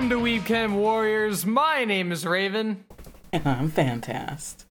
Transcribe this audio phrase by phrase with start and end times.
[0.00, 1.44] Welcome to Weebcam Warriors.
[1.44, 2.86] My name is Raven.
[3.34, 4.64] And I'm Fantast.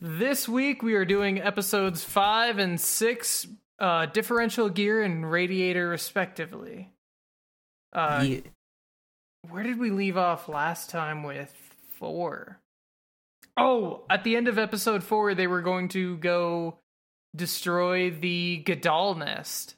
[0.00, 3.46] This week we are doing episodes 5 and 6,
[3.78, 6.90] uh, differential gear and radiator, respectively.
[7.92, 8.40] Uh, Yeah.
[9.48, 11.54] Where did we leave off last time with
[12.00, 12.58] 4?
[13.56, 16.80] Oh, at the end of episode 4, they were going to go
[17.36, 19.76] destroy the Gadal nest.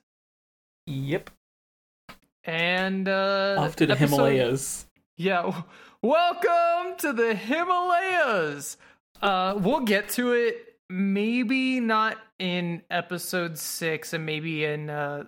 [0.87, 1.29] Yep.
[2.51, 3.55] And, uh.
[3.61, 4.87] Off to the episode- Himalayas.
[5.17, 5.63] Yeah.
[6.03, 8.77] Welcome to the Himalayas.
[9.23, 10.57] Uh we'll get to it
[10.89, 15.25] maybe not in episode 6 and maybe in uh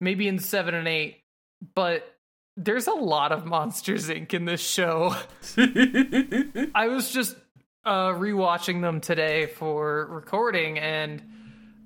[0.00, 1.22] maybe in 7 and 8,
[1.76, 2.16] but
[2.56, 5.14] there's a lot of Monsters Inc in this show.
[6.74, 7.36] I was just
[7.84, 11.22] uh rewatching them today for recording and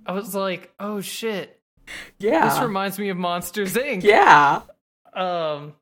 [0.07, 1.61] I was like, "Oh shit.
[2.49, 4.63] This reminds me of Monsters Inc." yeah.
[5.13, 5.75] Um,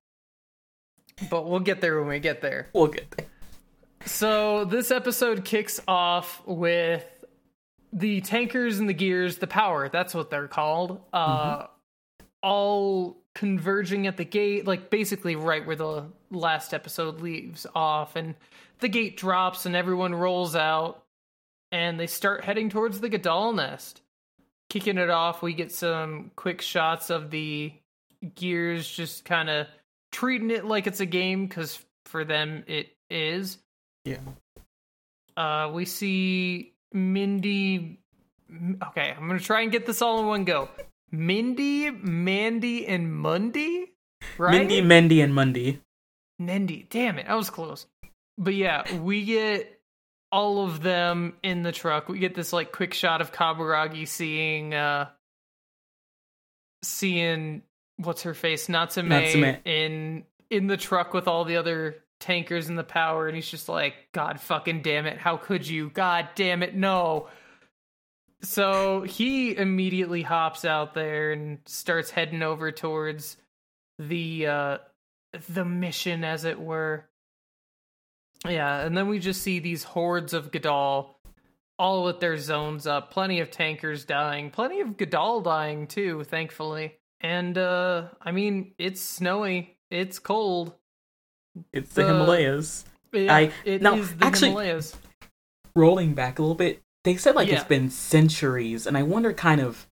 [1.30, 2.68] but we'll get there when we get there.
[2.72, 3.26] We'll get there.
[4.06, 7.04] So this episode kicks off with
[7.92, 9.88] the tankers and the gears, the power.
[9.88, 11.00] That's what they're called.
[11.12, 11.66] Uh,
[12.42, 18.34] all converging at the gate, like basically right where the last episode leaves off, and
[18.80, 21.04] the gate drops and everyone rolls out,
[21.72, 24.02] and they start heading towards the Gadal nest.
[24.74, 27.72] Kicking it off, we get some quick shots of the
[28.34, 29.68] gears just kind of
[30.10, 33.58] treating it like it's a game because for them it is.
[34.04, 34.18] Yeah.
[35.36, 38.00] Uh, we see Mindy.
[38.82, 40.68] Okay, I'm gonna try and get this all in one go.
[41.12, 43.92] Mindy, Mandy, and Mundy,
[44.38, 44.50] right?
[44.50, 45.80] Mindy, Mendy, and Mundy.
[46.42, 46.88] Nendy.
[46.90, 47.86] Damn it, I was close.
[48.38, 49.73] But yeah, we get
[50.34, 52.08] all of them in the truck.
[52.08, 55.10] We get this like quick shot of Kaburagi seeing uh
[56.82, 57.62] seeing
[57.98, 59.56] what's her face, Natsume, Natsume.
[59.64, 63.68] in in the truck with all the other tankers in the power, and he's just
[63.68, 65.90] like, God fucking damn it, how could you?
[65.90, 67.28] God damn it, no.
[68.42, 73.36] So he immediately hops out there and starts heading over towards
[74.00, 74.78] the uh
[75.48, 77.06] the mission as it were.
[78.48, 81.08] Yeah, and then we just see these hordes of Gadal
[81.78, 86.94] all with their zones up, plenty of tankers dying, plenty of Gadal dying too, thankfully.
[87.20, 90.74] And uh I mean, it's snowy, it's cold.
[91.72, 92.84] It's the The- Himalayas.
[93.12, 94.96] Yeah, I- it no, is the actually- Himalayas.
[95.76, 97.54] Rolling back a little bit, they said like Yeah.
[97.56, 99.88] it's been centuries, and I wonder kind of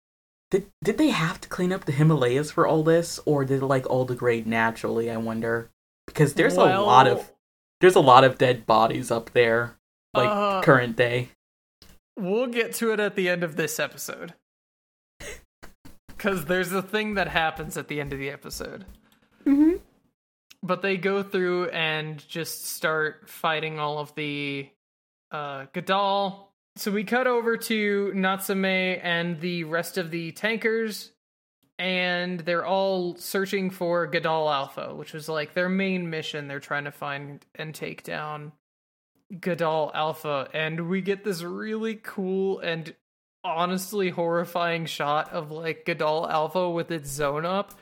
[0.50, 3.66] did did they have to clean up the Himalayas for all this, or did it
[3.66, 5.10] like all degrade naturally?
[5.10, 5.70] I wonder
[6.06, 7.32] because there's a lot of
[7.80, 9.76] there's a lot of dead bodies up there,
[10.14, 11.28] like Uh, current day.
[12.18, 14.34] We'll get to it at the end of this episode.
[16.08, 18.86] Because there's a thing that happens at the end of the episode.
[19.44, 19.74] Mm-hmm.
[20.62, 24.70] But they go through and just start fighting all of the
[25.30, 26.46] uh, Gadal.
[26.76, 31.12] So we cut over to Natsume and the rest of the tankers,
[31.78, 36.48] and they're all searching for Gadal Alpha, which was like their main mission.
[36.48, 38.52] They're trying to find and take down
[39.32, 42.94] Gadal Alpha, and we get this really cool and
[43.44, 47.74] honestly horrifying shot of like Gadal Alpha with its zone up,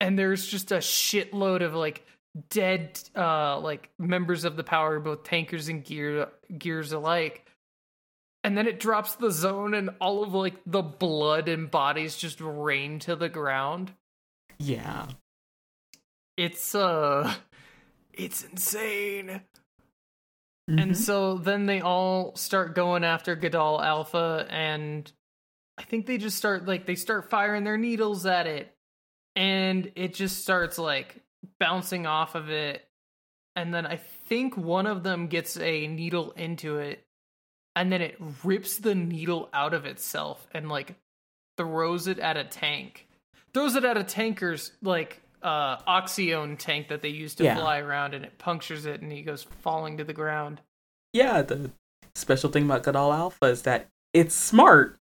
[0.00, 2.04] and there's just a shitload of like
[2.50, 7.45] dead uh like members of the power, both tankers and gear gears alike.
[8.46, 12.40] And then it drops the zone and all of like the blood and bodies just
[12.40, 13.92] rain to the ground.
[14.58, 15.06] Yeah.
[16.36, 17.34] It's uh
[18.12, 19.42] it's insane.
[20.70, 20.80] Mhm.
[20.80, 25.10] And so then they all start going after Gadal Alpha, and
[25.78, 28.74] I think they just start like they start firing their needles at it,
[29.34, 31.20] and it just starts like
[31.58, 32.88] bouncing off of it.
[33.56, 37.05] And then I think one of them gets a needle into it,
[37.76, 40.96] and then it rips the needle out of itself and like
[41.56, 43.06] throws it at a tank.
[43.54, 47.56] Throws it at a tanker's like uh oxyone tank that they use to Yeah.
[47.56, 50.60] fly around and it punctures it and he goes falling to the ground.
[51.12, 51.70] yeah, the
[52.14, 54.96] special thing about Godal Alpha is that it's smart.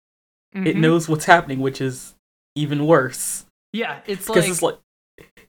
[0.52, 0.80] It Mhm.
[0.80, 2.14] knows what's happening, which is
[2.56, 3.46] even worse.
[3.72, 4.78] Yeah, it's like, it's like,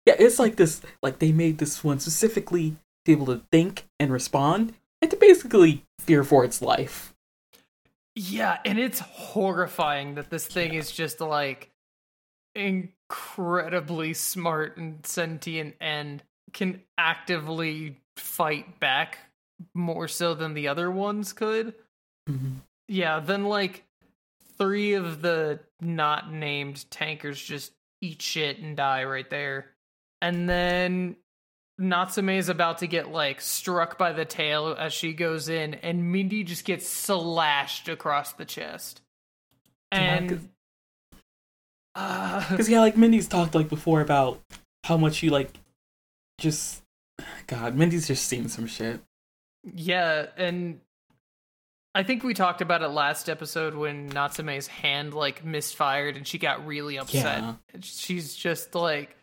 [0.06, 0.82] yeah, it's like this.
[1.04, 5.18] Like they made this one specifically to be able to think and respond, and to
[5.18, 7.14] basically fear for its life.
[8.16, 11.72] Yeah, and it's horrifying that this thing is just like
[12.54, 16.24] incredibly smart and sentient and
[16.54, 19.18] can actively fight back
[19.74, 21.74] more so than the other ones could.
[22.30, 22.62] Mhm.
[22.88, 23.84] Yeah, then like
[24.58, 29.76] three of the not named tankers just eat shit and die right there.
[30.22, 31.18] And then
[31.78, 36.12] Natsume is about to get like struck by the tail as she goes in, and
[36.12, 39.02] Mindy just gets slashed across the chest.
[39.92, 40.50] And
[41.94, 44.40] because uh, yeah, like Mindy's talked like before about
[44.86, 45.52] how much you like
[46.40, 46.82] just
[47.48, 49.02] God, Mindy's just seen some shit.
[49.64, 50.80] Yeah, and
[51.94, 56.38] I think we talked about it last episode when Natsume's hand like misfired and she
[56.38, 57.42] got really upset.
[57.42, 57.54] Yeah.
[57.82, 59.16] She's just like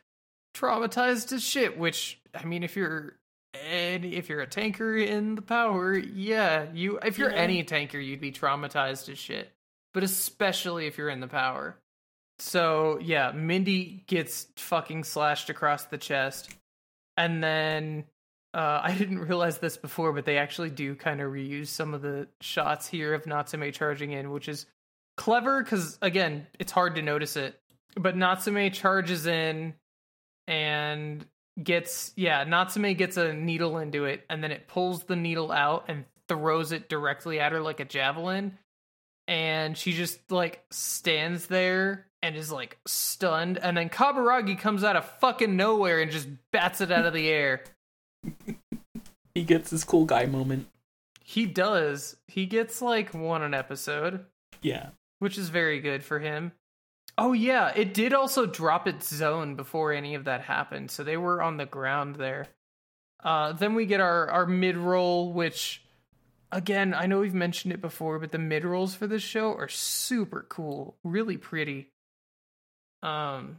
[0.54, 3.17] traumatized as shit, which I mean if you're
[3.55, 7.37] any if you're a tanker in the power, yeah, you if you're yeah.
[7.37, 9.52] any tanker, you'd be traumatized as shit.
[9.94, 11.76] But especially if you're in the power.
[12.38, 16.50] So yeah, Mindy gets fucking slashed across the chest.
[17.17, 18.05] And then
[18.55, 22.02] uh, I didn't realize this before, but they actually do kind of reuse some of
[22.02, 24.67] the shots here of Natsume charging in, which is
[25.17, 27.58] clever because again, it's hard to notice it.
[27.94, 29.75] But Natsume charges in
[30.46, 31.26] and
[31.62, 35.84] gets yeah, Natsume gets a needle into it, and then it pulls the needle out
[35.88, 38.58] and throws it directly at her like a javelin.
[39.28, 44.96] And she just like stands there and is like stunned, and then Kaburagi comes out
[44.96, 47.64] of fucking nowhere and just bats it out of the air.
[49.34, 50.69] he gets his cool guy moment.
[51.25, 52.16] He does.
[52.26, 54.26] He gets like one an episode.
[54.60, 54.90] Yeah.
[55.19, 56.52] Which is very good for him.
[57.19, 61.17] Oh yeah, it did also drop its zone before any of that happened, so they
[61.17, 62.49] were on the ground there.
[63.23, 65.82] Uh, then we get our our mid roll, which
[66.50, 69.69] again I know we've mentioned it before, but the mid rolls for this show are
[69.69, 71.91] super cool, really pretty.
[73.03, 73.59] Um,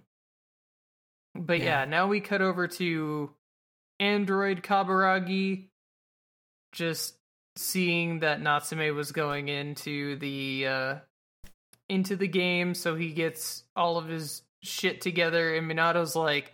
[1.36, 1.82] but yeah.
[1.82, 3.32] yeah, now we cut over to
[4.00, 5.68] Android Kaburagi,
[6.72, 7.16] just
[7.56, 10.96] seeing that Natsume was going into the uh,
[11.90, 16.54] into the game, so he gets all of his shit together, and Minato's like,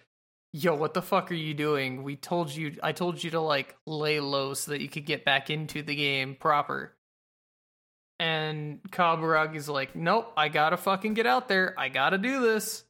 [0.53, 2.03] "Yo, what the fuck are you doing?
[2.03, 5.25] We told you, I told you to like lay low so that you could get
[5.25, 6.95] back into the game proper."
[8.19, 11.73] And Kaburagi's like, "Nope, I gotta fucking get out there.
[11.77, 12.83] I gotta do this."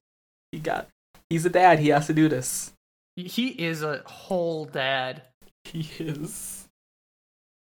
[0.51, 0.87] He got.
[1.29, 1.79] He's a dad.
[1.79, 2.73] He has to do this.
[3.15, 5.23] He is a whole dad.
[5.65, 6.58] He is.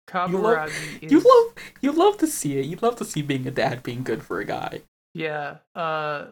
[0.07, 1.11] Kaburagi you love, is...
[1.11, 2.65] you love you love to see it.
[2.65, 4.81] You love to see being a dad being good for a guy.
[5.13, 5.57] Yeah.
[5.75, 6.27] Uh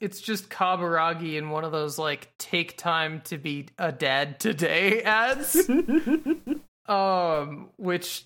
[0.00, 5.02] it's just Kaburagi in one of those like take time to be a dad today
[5.04, 5.68] ads.
[6.86, 8.24] um which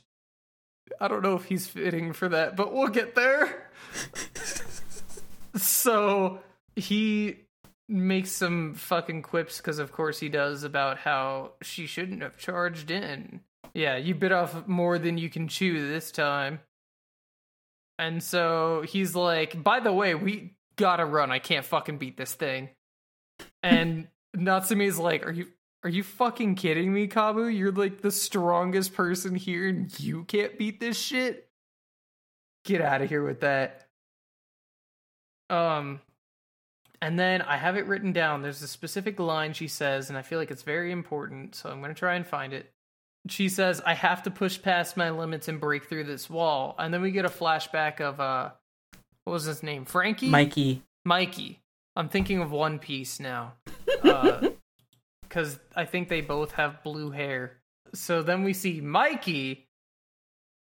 [1.01, 3.71] I don't know if he's fitting for that, but we'll get there.
[5.55, 6.41] so
[6.75, 7.37] he
[7.89, 12.91] makes some fucking quips because of course he does about how she shouldn't have charged
[12.91, 13.41] in.
[13.75, 16.61] Yeah, you bit off more than you can chew this time.
[17.99, 21.31] And so he's like, by the way, we gotta run.
[21.31, 22.71] I can't fucking beat this thing.
[23.63, 25.49] And Natsume's like, Are you
[25.85, 27.57] are you fucking kidding me, Kabu?
[27.57, 31.49] You're like the strongest person here and you can't beat this shit?
[32.65, 33.89] Get out of here with that.
[35.51, 36.01] Um
[37.01, 38.43] and then I have it written down.
[38.43, 41.79] There's a specific line she says, and I feel like it's very important, so I'm
[41.79, 42.73] going to try and find it.
[43.29, 46.75] She says, I have to push past my limits and break through this wall.
[46.79, 48.51] And then we get a flashback of, uh,
[49.25, 49.85] what was his name?
[49.85, 50.31] Frankie?
[50.31, 50.83] Mikey.
[51.05, 51.61] Mikey.
[51.97, 53.55] I'm thinking of One Piece now.
[54.03, 57.59] Because uh, I think they both have blue hair.
[57.95, 59.69] So then we see Mikey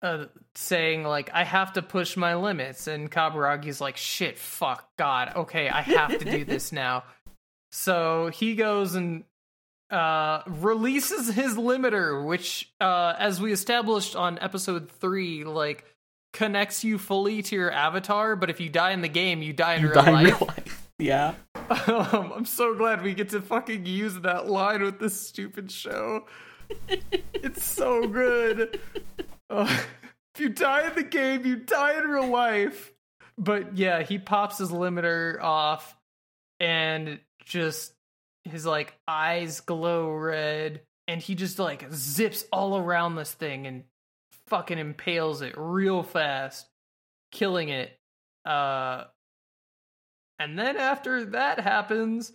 [0.02, 5.32] uh, saying like I have to push my limits, and Kaburagi's like shit, fuck, God,
[5.36, 7.04] okay, I have to do this now.
[7.72, 9.24] So he goes and
[9.90, 15.84] uh, releases his limiter, which, uh, as we established on episode three, like
[16.32, 18.36] connects you fully to your avatar.
[18.36, 20.26] But if you die in the game, you die in, you real, die life.
[20.26, 20.82] in real life.
[20.98, 21.34] Yeah.
[21.54, 26.24] Um, I'm so glad we get to fucking use that line with this stupid show.
[27.34, 28.80] it's so good.
[29.50, 29.78] Uh,
[30.34, 32.94] if you die in the game, you die in real life.
[33.36, 35.94] But yeah, he pops his limiter off
[36.60, 37.92] and just
[38.46, 43.84] his like eyes glow red and he just like zips all around this thing and
[44.48, 46.68] fucking impales it real fast,
[47.32, 47.98] killing it.
[48.44, 49.04] Uh
[50.38, 52.32] and then after that happens,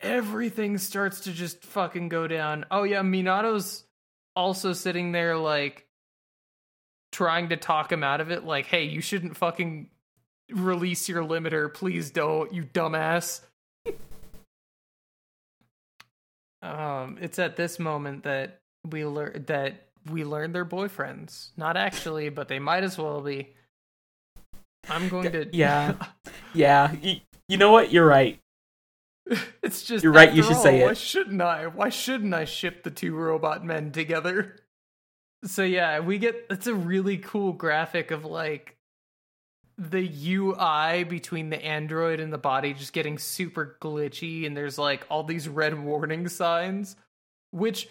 [0.00, 2.66] everything starts to just fucking go down.
[2.70, 3.84] Oh yeah, Minato's
[4.36, 5.86] also sitting there like
[7.12, 9.90] trying to talk him out of it like, "Hey, you shouldn't fucking
[10.52, 11.72] release your limiter.
[11.72, 13.40] Please don't, you dumbass."
[16.62, 21.50] Um, it's at this moment that we learn that we learn they're boyfriends.
[21.56, 23.54] Not actually, but they might as well be.
[24.88, 25.94] I'm going to Yeah.
[26.54, 26.92] yeah.
[27.02, 27.16] You,
[27.48, 27.92] you know what?
[27.92, 28.38] You're right.
[29.62, 30.86] It's just You're right, you should say it.
[30.86, 31.68] Why shouldn't I?
[31.68, 34.56] Why shouldn't I ship the two robot men together?
[35.42, 38.76] So yeah, we get it's a really cool graphic of like
[39.80, 45.06] the UI between the android and the body just getting super glitchy and there's like
[45.08, 46.96] all these red warning signs
[47.50, 47.88] which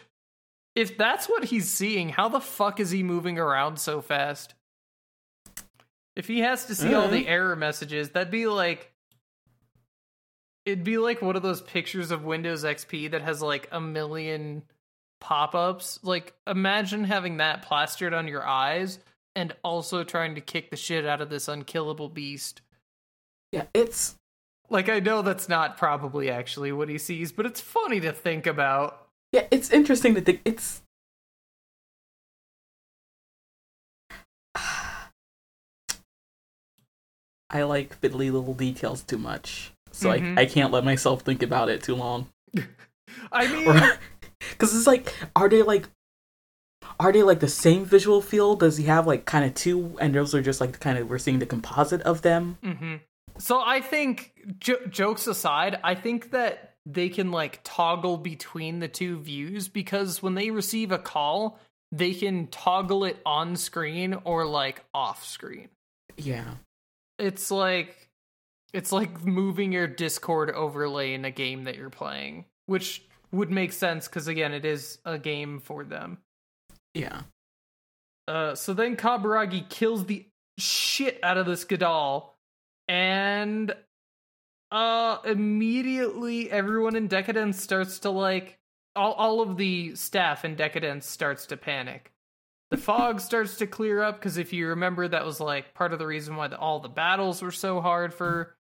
[0.76, 4.54] if that's what he's seeing, how the fuck is he moving around so fast?
[6.16, 7.30] If he has to see all the mm-hmm.
[7.30, 8.92] error messages, that'd be like
[10.66, 14.64] it'd be like one of those pictures of Windows XP that has like a million
[15.20, 16.00] pop-ups.
[16.04, 19.00] Like imagine having that plastered on your eyes
[19.40, 22.62] and also trying to kick the shit out of this unkillable beast.
[23.54, 24.16] Yeah, it's
[24.70, 28.46] Like I know that's not probably actually what he sees, but it's funny to think
[28.46, 29.08] about.
[29.32, 30.82] yeah, it's interesting to think it's
[37.50, 39.72] I like fiddly little details too much.
[39.92, 40.38] So Mhm.
[40.38, 42.28] I, I can't let myself think about it too long.
[43.32, 43.92] I mean,
[44.52, 45.88] Because it's like, are they like,
[47.00, 48.60] are they like the same visual field?
[48.60, 51.18] Does he have like kind of two, and those are just like kind of we're
[51.18, 52.58] seeing the composite of them?
[52.64, 52.96] hmm
[53.38, 58.88] So I think, jo- jokes aside, I think that they can like toggle between the
[58.88, 61.60] two views because when they receive a call,
[61.92, 65.70] they can toggle it on screen or like off screen.
[66.18, 66.56] Yeah,
[67.18, 68.10] It's like
[68.74, 73.72] it's like moving your Discord overlay in a game that you're playing, which would make
[73.72, 76.18] sense because again, it is a game for them.
[76.94, 77.22] Yeah.
[78.28, 80.26] Uh, so then Kaburagi kills the
[80.58, 82.36] shit out of this Gadol,
[82.88, 83.74] and
[84.72, 88.58] uh, immediately everyone in Decadence starts to like
[88.96, 92.12] all all of the staff in Decadence starts to panic.
[92.72, 96.00] The fog starts to clear up because if you remember, that was like part of
[96.00, 98.56] the reason why the, all the battles were so hard for.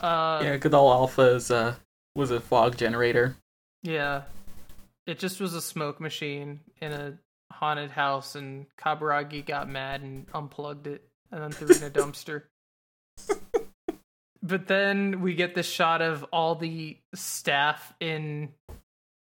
[0.00, 1.74] Uh, Yeah, Godal Alpha is uh
[2.14, 3.36] was a fog generator.
[3.82, 4.22] Yeah.
[5.06, 7.18] It just was a smoke machine in a
[7.52, 11.90] haunted house, and Kaburagi got mad and unplugged it and then threw it in a
[11.90, 12.42] dumpster.
[14.42, 18.50] but then we get the shot of all the staff in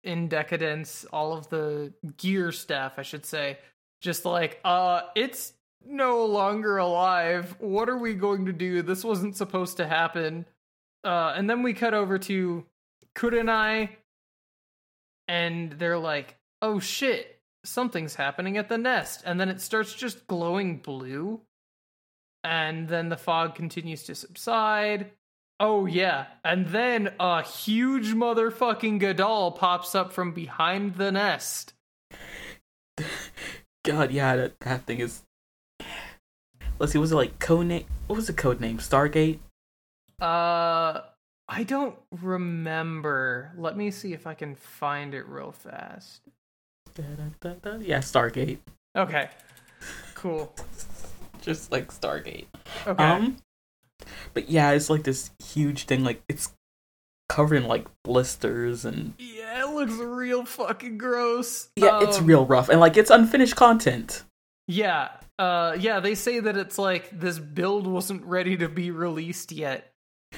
[0.04, 3.58] in decadence, all of the gear staff, I should say,
[4.00, 5.52] just like, uh, it's
[5.84, 7.56] no longer alive.
[7.58, 8.82] What are we going to do?
[8.82, 10.46] This wasn't supposed to happen.
[11.04, 12.64] Uh, and then we cut over to
[13.14, 13.90] Kurenai,
[15.26, 17.37] and they're like, oh shit,
[17.68, 19.22] something's happening at the nest.
[19.24, 21.40] And then it starts just glowing blue.
[22.44, 25.10] And then the fog continues to subside.
[25.60, 26.26] Oh, yeah.
[26.44, 31.74] And then a huge motherfucking Gadol pops up from behind the nest.
[33.84, 35.22] God, yeah, that, that thing is.
[36.78, 37.86] Let's see, was it like code name?
[38.06, 38.78] What was the code name?
[38.78, 39.38] Stargate.
[40.20, 41.00] Uh,
[41.48, 43.52] I don't remember.
[43.56, 46.20] Let me see if I can find it real fast.
[46.98, 48.58] Yeah, Stargate.
[48.96, 49.28] Okay.
[50.14, 50.54] Cool.
[51.40, 52.46] Just like Stargate.
[52.86, 53.04] Okay.
[53.04, 53.36] Um,
[54.34, 56.04] but yeah, it's like this huge thing.
[56.04, 56.52] Like it's
[57.28, 61.68] covered in like blisters and yeah, it looks real fucking gross.
[61.76, 64.24] yeah, it's Um, real rough and like it's unfinished content.
[64.66, 65.10] Yeah.
[65.38, 69.92] Uh yeah, they say that it's like this build wasn't ready to be released yet.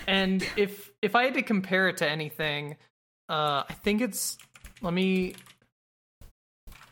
[0.07, 2.77] And if if I had to compare it to anything,
[3.29, 4.37] uh I think it's
[4.83, 5.35] let me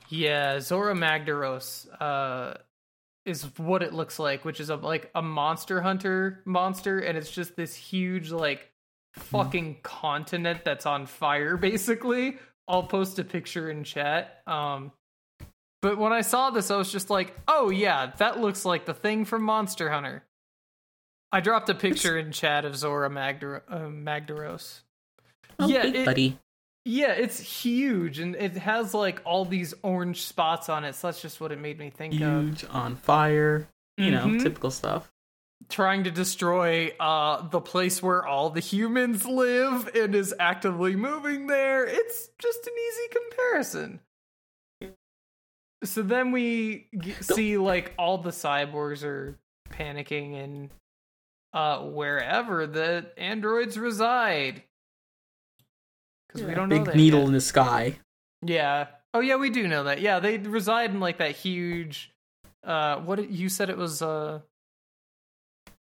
[0.09, 2.55] Yeah, Zora Magdaros uh
[3.27, 7.31] is what it looks like, which is a like a monster hunter monster and it's
[7.31, 8.71] just this huge like
[9.15, 12.38] fucking continent that's on fire basically.
[12.67, 14.43] I'll post a picture in chat.
[14.47, 14.93] Um
[15.81, 18.95] but when I saw this, I was just like, oh yeah, that looks like the
[18.95, 20.25] thing from Monster Hunter.
[21.31, 24.81] I dropped a picture in chat of Zora Magdar- uh, Magdaros.
[25.61, 26.38] Oh, yeah, it- buddy.
[26.90, 31.21] Yeah, it's huge and it has like all these orange spots on it, so that's
[31.21, 32.18] just what it made me think of.
[32.21, 33.68] Huge on fire.
[33.99, 34.42] You know, Mhm.
[34.42, 35.12] typical stuff.
[35.68, 41.47] Trying to destroy uh the place where all the humans live and is actively moving
[41.47, 41.85] there.
[41.85, 44.00] It's just an easy comparison.
[45.85, 49.37] So then we g- see like all the cyborgs are
[49.71, 50.71] panicking and
[51.52, 54.62] uh wherever the androids reside.
[56.28, 57.26] Cuz we don't know big that needle yet.
[57.28, 57.99] in the sky.
[58.42, 58.88] Yeah.
[59.14, 60.00] Oh yeah, we do know that.
[60.00, 62.11] Yeah, they reside in like that huge
[62.64, 64.40] uh what you said it was uh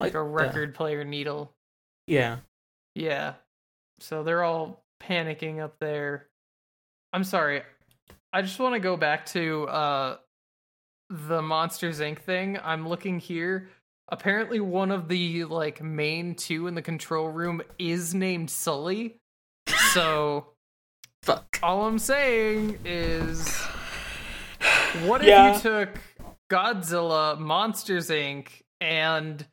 [0.01, 1.53] like a the- record player needle.
[2.07, 2.39] yeah.
[2.95, 3.35] Yeah.
[4.01, 6.27] So they're all panicking up there.
[7.13, 7.63] I'm sorry.
[8.33, 10.17] I just want to go back to uh
[11.09, 12.59] the Monsters Inc thing.
[12.63, 13.69] I'm looking here.
[14.09, 19.17] Apparently one of the like main two in the control room is named Sully.
[19.93, 20.47] So,
[21.23, 21.59] Fuck.
[21.63, 23.47] all I'm saying is,
[25.05, 25.55] what if Yeah.
[25.55, 25.99] you took
[26.51, 28.49] Godzilla, Monsters Inc.,
[28.81, 29.47] and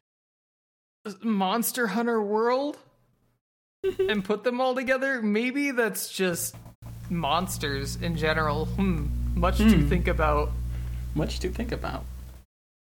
[1.23, 2.77] Monster Hunter World
[3.83, 5.21] and put them all together?
[5.21, 6.55] Maybe that's just
[7.09, 8.65] monsters in general.
[8.65, 9.07] Hmm.
[9.35, 9.89] Much to Hmm.
[9.89, 10.51] think about.
[11.15, 12.05] Much to think about.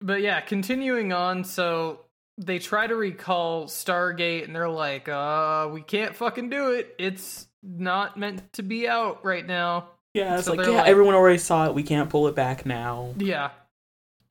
[0.02, 2.06] But yeah, continuing on, so
[2.42, 6.96] they try to recall Stargate and they're like, uh, we can't fucking do it.
[6.98, 9.90] It's not meant to be out right now.
[10.14, 11.74] Yeah, it's So like yeah, like- everyone already saw it.
[11.74, 13.14] We can't pull it back now.
[13.18, 13.52] Yeah.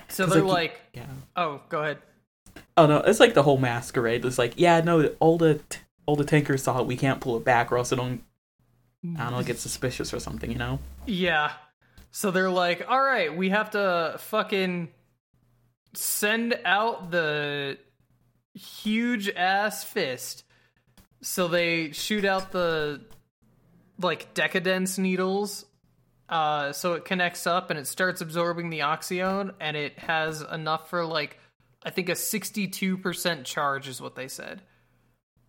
[0.08, 1.06] So they're like, like, Yeah.
[1.36, 1.98] oh, go ahead.
[2.78, 4.24] Oh no, it's like the whole masquerade.
[4.24, 6.86] It's like yeah, no, all the t- all the tankers saw it.
[6.86, 8.22] We can't pull it back, or else it don't.
[9.16, 10.50] I don't know, get suspicious or something.
[10.50, 10.78] You know.
[11.06, 11.52] Yeah.
[12.10, 14.88] So they're like, all right, we have to fucking
[15.94, 17.78] send out the
[18.58, 20.44] huge ass fist.
[21.22, 23.00] So they shoot out the
[24.00, 25.64] like decadence needles.
[26.28, 30.90] Uh, so it connects up and it starts absorbing the oxyone, and it has enough
[30.90, 31.38] for like
[31.82, 34.62] I think a sixty-two percent charge is what they said.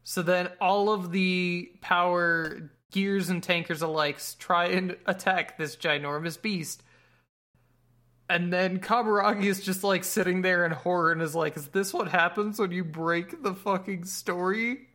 [0.03, 6.41] So then all of the power gears and tankers alike try and attack this ginormous
[6.41, 6.83] beast.
[8.29, 11.91] And then Kaburagi is just like sitting there in horror and is like, Is this
[11.91, 14.88] what happens when you break the fucking story?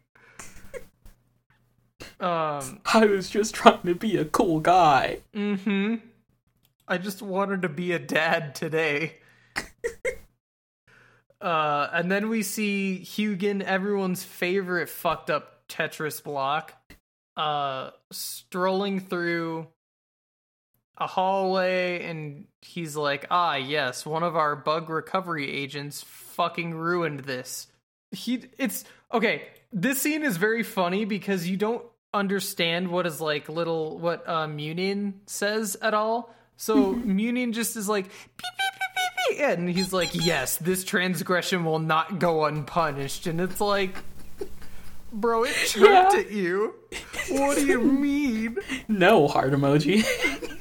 [2.20, 5.18] um, I was just trying to be a cool guy.
[5.34, 5.94] mm hmm.
[6.86, 9.16] I just wanted to be a dad today.
[11.40, 16.74] uh, and then we see Hugin, everyone's favorite fucked up Tetris block,
[17.38, 19.68] uh, strolling through
[20.98, 27.20] a hallway, and he's like, "Ah, yes, one of our bug recovery agents fucking ruined
[27.20, 27.66] this."
[28.12, 29.42] He, it's okay.
[29.72, 34.46] This scene is very funny because you don't understand what is like little what uh,
[34.46, 36.32] Munin says at all.
[36.56, 38.90] So Munin just is like, beep, beep, beep,
[39.28, 43.96] beep, beep, and he's like, "Yes, this transgression will not go unpunished," and it's like.
[45.16, 46.10] Bro, it choked Yeah.
[46.18, 46.74] at you.
[47.28, 48.58] What do you mean?
[48.88, 50.04] No heart emoji.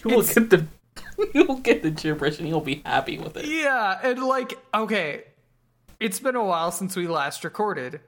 [0.04, 0.66] you will get the
[1.34, 3.46] you will get the gibberish and you'll be happy with it.
[3.46, 5.24] Yeah, and like, okay,
[5.98, 8.00] it's been a while since we last recorded.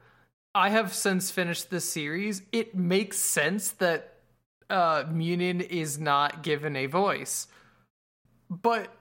[0.55, 2.43] I have since finished this series.
[2.53, 4.15] It makes sense that
[4.71, 7.47] uh Munin is not given a voice.
[8.51, 8.95] But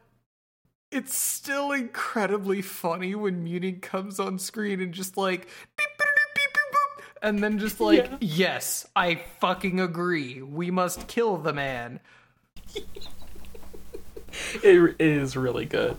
[0.91, 5.41] it's still incredibly funny when Munin comes on screen and just like
[5.77, 8.17] beep, boop, beep, beep, boop, and then just like, Yeah.
[8.19, 10.41] yes, I fucking agree.
[10.41, 11.99] We must kill the man.
[14.63, 15.97] It is really good.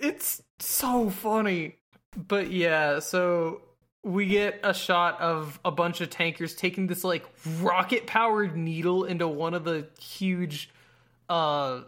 [0.00, 1.76] it's so funny.
[2.16, 3.62] But yeah, so
[4.02, 7.24] we get a shot of a bunch of tankers taking this like
[7.60, 10.70] rocket powered needle into one of the huge
[11.28, 11.82] uh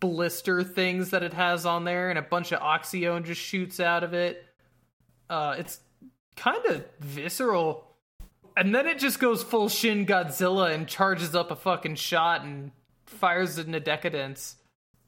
[0.00, 4.02] blister things that it has on there and a bunch of oxyone just shoots out
[4.04, 4.44] of it.
[5.30, 5.80] Uh it's
[6.36, 7.84] kind of visceral.
[8.56, 12.72] And then it just goes full Shin Godzilla and charges up a fucking shot and
[13.08, 14.56] fires it into decadence.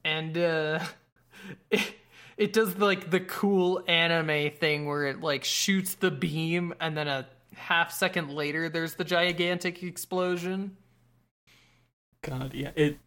[0.05, 0.85] And uh
[1.71, 1.95] it,
[2.37, 7.09] it does like the cool anime thing where it like shoots the beam and then
[7.09, 10.77] a half second later there's the gigantic explosion.
[12.23, 12.71] God, yeah.
[12.75, 12.99] It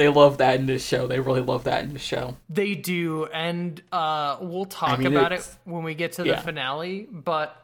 [0.00, 1.06] they love that in this show.
[1.06, 2.38] They really love that in the show.
[2.48, 6.40] They do, and uh, we'll talk mean, about it when we get to the yeah.
[6.40, 7.06] finale.
[7.10, 7.54] But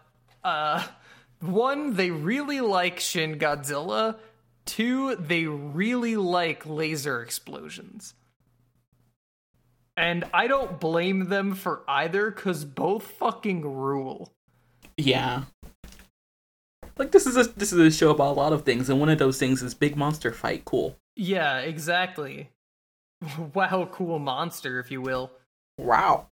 [0.44, 0.87] uh,
[1.40, 4.18] one, they really like Shin Godzilla.
[4.67, 8.15] Two, they really like laser explosions.
[9.97, 14.33] And I don't blame them for either, because both fucking rule.
[14.99, 15.45] Yeah.
[16.99, 19.09] Like this is a this is a show about a lot of things, and one
[19.09, 20.65] of those things is big monster fight.
[20.65, 20.97] Cool.
[21.15, 22.51] Yeah, exactly.
[23.55, 25.31] wow, cool monster, if you will.
[25.79, 26.29] Wow.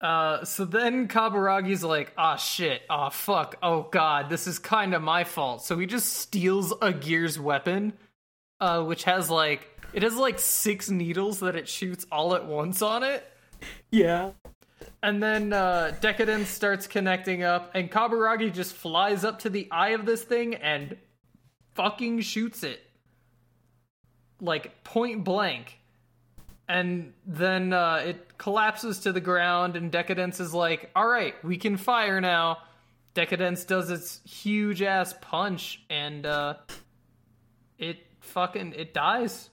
[0.00, 5.02] Uh, so then Kaburagi's like, ah, shit, ah, fuck, oh god, this is kind of
[5.02, 5.62] my fault.
[5.62, 7.92] So he just steals a Gears weapon,
[8.60, 12.80] uh, which has like, it has like six needles that it shoots all at once
[12.80, 13.30] on it.
[13.90, 14.30] Yeah.
[15.02, 19.90] And then uh, Decadence starts connecting up, and Kaburagi just flies up to the eye
[19.90, 20.96] of this thing and
[21.74, 22.80] fucking shoots it.
[24.40, 25.79] Like point blank.
[26.70, 31.76] And then uh, it collapses to the ground, and Decadence is like, alright, we can
[31.76, 32.58] fire now.
[33.12, 36.54] Decadence does its huge ass punch, and uh,
[37.76, 39.50] it fucking it dies.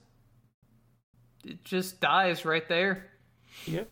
[1.44, 3.06] It just dies right there.
[3.66, 3.90] Yep.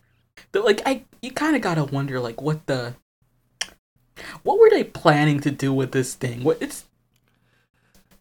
[0.53, 2.93] But like I you kinda gotta wonder like what the
[4.43, 6.45] what were they planning to do with this thing?
[6.45, 6.85] What it's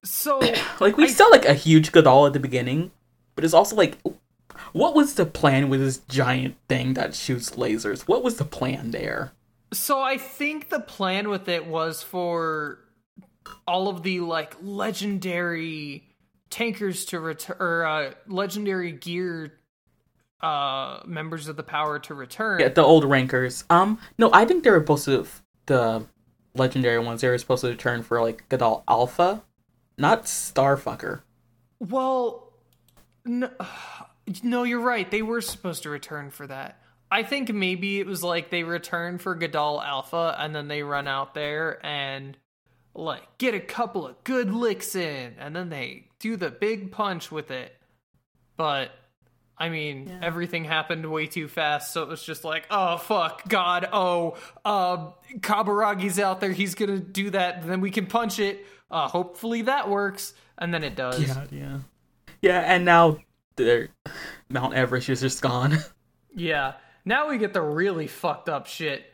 [0.03, 0.41] So
[0.81, 2.91] like we I- saw like a huge Godal at the beginning,
[3.37, 3.99] but it's also like
[4.77, 8.03] what was the plan with this giant thing that shoots lasers?
[8.03, 9.33] What was the plan there?
[9.73, 12.79] So I think the plan with it was for
[13.67, 16.05] all of the like legendary
[16.51, 19.53] tankers to return or uh, legendary gear
[20.43, 22.61] uh members of the power to return.
[22.61, 23.65] Yeah, the old rankers.
[23.71, 25.27] Um, no, I think they were supposed to
[25.65, 26.05] the
[26.55, 27.23] legendary ones.
[27.23, 29.43] They were supposed to return for like Godal Alpha,
[29.97, 31.23] not Starfucker.
[31.81, 32.53] Well,
[33.25, 33.51] no,
[34.43, 35.11] no, you're right.
[35.11, 36.81] They were supposed to return for that.
[37.11, 41.07] I think maybe it was like they return for Godal Alpha and then they run
[41.07, 42.37] out there and
[42.95, 47.31] like get a couple of good licks in and then they do the big punch
[47.31, 47.73] with it.
[48.57, 48.91] But
[49.59, 50.19] I mean, Yeah.
[50.23, 55.13] everything happened way too fast, so it was just like, oh fuck, God, oh, uh,
[55.41, 58.67] Kaburagi's out there, he's gonna do that, then we can punch it.
[58.91, 61.21] Uh, hopefully that works, and then it does.
[61.53, 61.79] yeah,
[62.43, 62.61] yeah.
[62.61, 63.17] And now
[63.57, 63.89] they're
[64.49, 65.79] Mount Everest is just gone.
[66.39, 66.75] Yeah.
[67.07, 69.11] Now we get the really fucked up shit.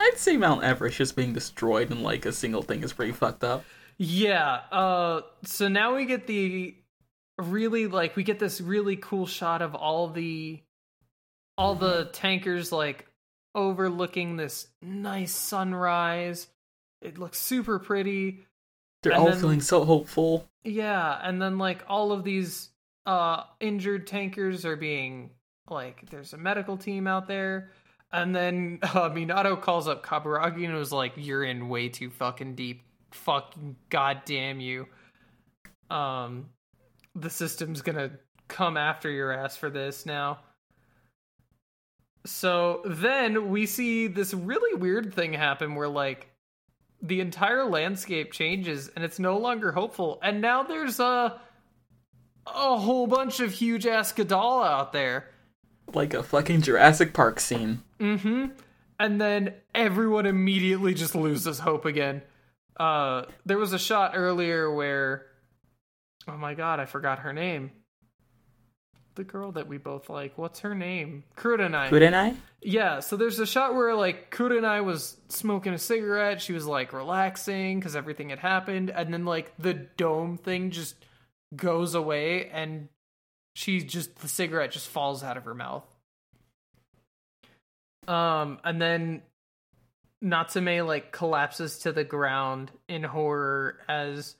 [0.00, 3.44] I'd say Mount Everest just being destroyed and like a single thing is pretty fucked
[3.44, 3.64] up.
[3.98, 4.62] Yeah.
[4.72, 6.74] Uh so now we get the
[7.38, 10.60] really like we get this really cool shot of all the
[11.56, 13.06] all the tankers like
[13.54, 16.48] overlooking this nice sunrise.
[17.00, 18.44] It looks super pretty.
[19.04, 20.48] They're And all then- feeling so hopeful.
[20.64, 22.70] Yeah, and then like all of these
[23.06, 25.30] uh injured tankers are being
[25.70, 27.70] like there's a medical team out there.
[28.12, 32.54] And then uh, Minato calls up Kaburagi and was like, "You're in way too fucking
[32.54, 32.82] deep.
[33.12, 34.86] Fucking goddamn you.
[35.90, 36.50] Um,
[37.14, 38.10] the system's gonna
[38.48, 40.40] come after your ass for this now."
[42.26, 46.28] So then we see this really weird thing happen where like
[47.00, 50.18] the entire landscape changes and it's no longer hopeful.
[50.22, 51.40] And now there's a
[52.54, 55.28] a whole bunch of huge ass out there.
[55.92, 57.82] Like a fucking Jurassic Park scene.
[57.98, 58.46] Mm-hmm.
[59.00, 62.22] And then everyone immediately just loses hope again.
[62.78, 65.26] Uh there was a shot earlier where
[66.28, 67.72] oh my god, I forgot her name.
[69.14, 70.38] The girl that we both like.
[70.38, 71.24] What's her name?
[71.36, 71.88] Kurenai.
[71.88, 72.14] Couldn't
[72.62, 76.40] Yeah, so there's a shot where like Kurenai was smoking a cigarette.
[76.40, 80.94] She was like relaxing because everything had happened, and then like the dome thing just
[81.54, 82.88] goes away, and
[83.54, 85.86] she just the cigarette just falls out of her mouth.
[88.06, 89.22] Um, and then
[90.22, 94.34] Natsume like collapses to the ground in horror as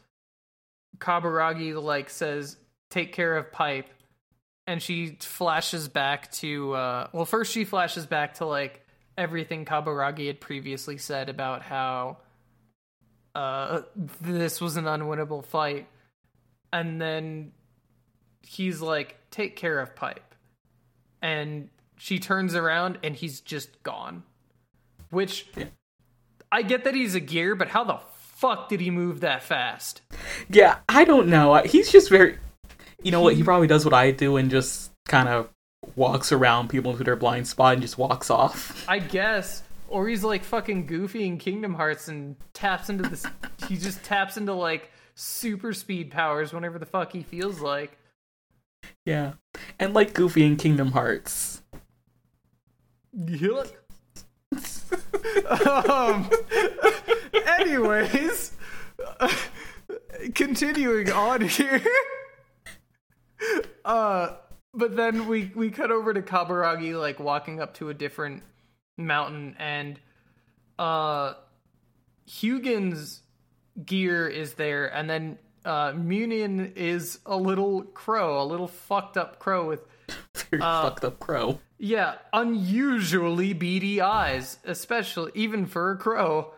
[0.99, 2.57] Kaburagi like says,
[2.91, 3.89] "Take care of Pipe."
[4.69, 10.27] and she flashes back to uh well first she flashes back to like everything Kaburagi
[10.29, 12.19] had previously said about how
[13.35, 13.81] uh
[14.21, 15.89] this was an unwinnable fight
[16.73, 17.53] and then
[18.43, 20.35] he's like take care of pipe
[21.23, 24.23] and she turns around and he's just gone
[25.11, 25.67] which Yeah.
[26.51, 27.99] I get that he's a gear but how the
[28.39, 30.03] fuck did he move that fast
[30.49, 31.55] Yeah, I don't know.
[31.65, 32.39] He's just very.
[33.03, 33.35] You know what?
[33.35, 33.45] He hmm.
[33.45, 35.49] probably does what I do and just kind of
[35.97, 38.85] walks around people into their blind spot and just walks off.
[38.89, 39.63] I guess.
[39.89, 43.25] Or he's like fucking goofy in Kingdom Hearts and taps into this.
[43.69, 47.99] he just taps into like super speed powers whenever the fuck he feels like.
[49.05, 49.33] Yeah,
[49.79, 51.63] and like Goofy in Kingdom Hearts.
[53.17, 53.73] Yuck.
[55.91, 56.31] um.
[57.59, 58.53] Anyways,
[60.35, 61.83] continuing on here.
[63.85, 64.37] Uh,
[64.73, 68.43] but then we we cut over to Kaburagi like walking up to a different
[68.97, 69.99] mountain, and
[70.79, 71.35] uh,
[72.29, 73.23] Hugin's
[73.85, 79.39] gear is there, and then uh, Munin is a little crow, a little fucked up
[79.39, 79.81] crow with
[80.51, 81.59] Very Uh, fucked up crow.
[81.79, 86.53] yeah, unusually beady eyes, especially even for a crow.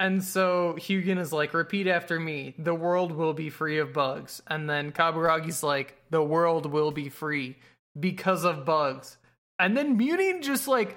[0.00, 4.42] And so Hugin is like, repeat after me, the world will be free of bugs.
[4.48, 7.56] And then Kaburagi's like, the world will be free
[7.98, 9.16] because of bugs.
[9.60, 10.96] And then Munin just like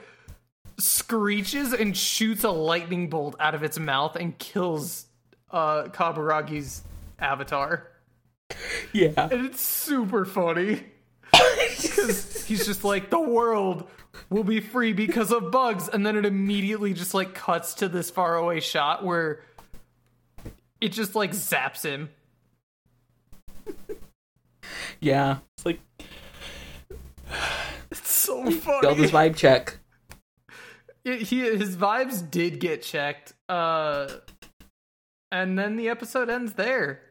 [0.80, 5.06] screeches and shoots a lightning bolt out of its mouth and kills
[5.52, 6.84] uh Kaburagi's
[7.20, 7.88] avatar.
[8.94, 10.84] Yeah, And it's super funny.
[11.82, 13.90] Because he's just like, the world
[14.30, 15.90] will be free because of bugs.
[15.90, 19.42] And then it immediately just like cuts to this faraway shot where
[20.80, 22.10] it just like zaps him.
[25.00, 25.38] yeah.
[25.58, 25.80] It's like
[27.92, 29.30] It's so failed his funny.
[29.32, 29.78] vibe check.
[31.04, 33.34] It- he, his vibes did get checked.
[33.50, 34.08] Uh,
[35.32, 37.02] And then the episode ends there.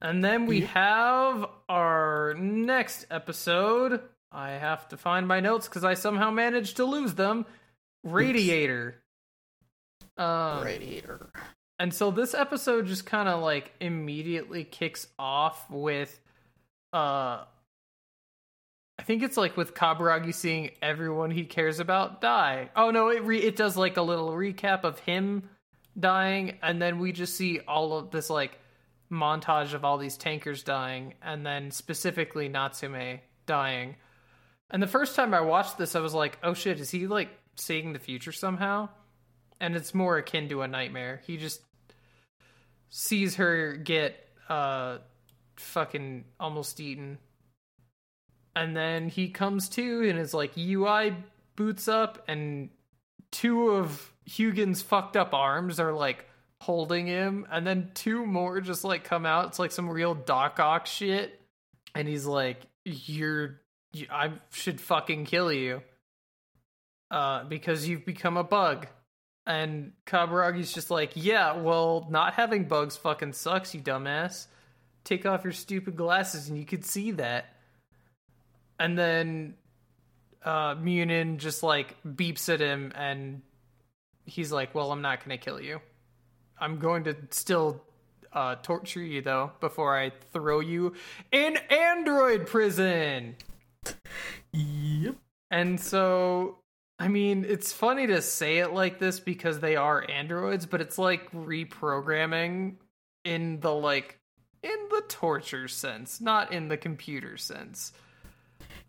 [0.00, 4.00] And then we have our next episode.
[4.32, 7.46] I have to find my notes because I somehow managed to lose them.
[8.02, 9.02] Radiator.
[10.16, 11.30] Um, Radiator.
[11.78, 16.20] and so this episode just kind of like immediately kicks off with
[16.92, 17.44] uh
[18.98, 22.70] I think it's like with Kaburagi seeing everyone he cares about die.
[22.76, 25.48] Oh no, it re- it does like a little recap of him
[25.98, 28.58] dying and then we just see all of this like
[29.10, 33.96] montage of all these tankers dying and then specifically Natsume dying.
[34.70, 37.28] And the first time I watched this I was like, "Oh shit, is he like
[37.56, 38.88] seeing the future somehow?"
[39.60, 41.20] And it's more akin to a nightmare.
[41.26, 41.60] He just
[42.88, 44.16] sees her get
[44.48, 44.98] uh
[45.56, 47.18] fucking almost eaten.
[48.54, 51.16] And then he comes to and his like UI
[51.56, 52.70] boots up and
[53.30, 56.26] two of Hugin's fucked up arms are like
[56.60, 59.48] holding him and then two more just like come out.
[59.48, 61.40] It's like some real Doc Ock shit.
[61.94, 63.60] And he's like, You're
[63.92, 65.82] you, I should fucking kill you.
[67.10, 68.86] Uh, because you've become a bug.
[69.44, 74.46] And Kaburagi's just like, yeah, well, not having bugs fucking sucks, you dumbass.
[75.04, 77.46] Take off your stupid glasses and you could see that.
[78.78, 79.54] And then
[80.44, 83.42] uh Munin just like beeps at him and
[84.24, 85.80] he's like, well, I'm not gonna kill you.
[86.58, 87.82] I'm going to still
[88.32, 90.94] uh torture you though before I throw you
[91.32, 93.36] in android prison.
[94.52, 95.16] Yep.
[95.50, 96.58] And so,
[96.98, 100.98] I mean, it's funny to say it like this because they are androids, but it's
[100.98, 102.76] like reprogramming
[103.24, 104.18] in the like
[104.62, 107.92] in the torture sense, not in the computer sense.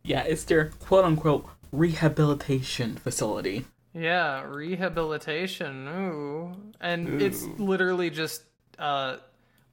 [0.04, 3.66] Yeah, it's their quote unquote rehabilitation facility.
[3.94, 5.88] Yeah, rehabilitation.
[5.88, 6.52] Ooh.
[6.82, 8.44] And it's literally just
[8.80, 9.18] uh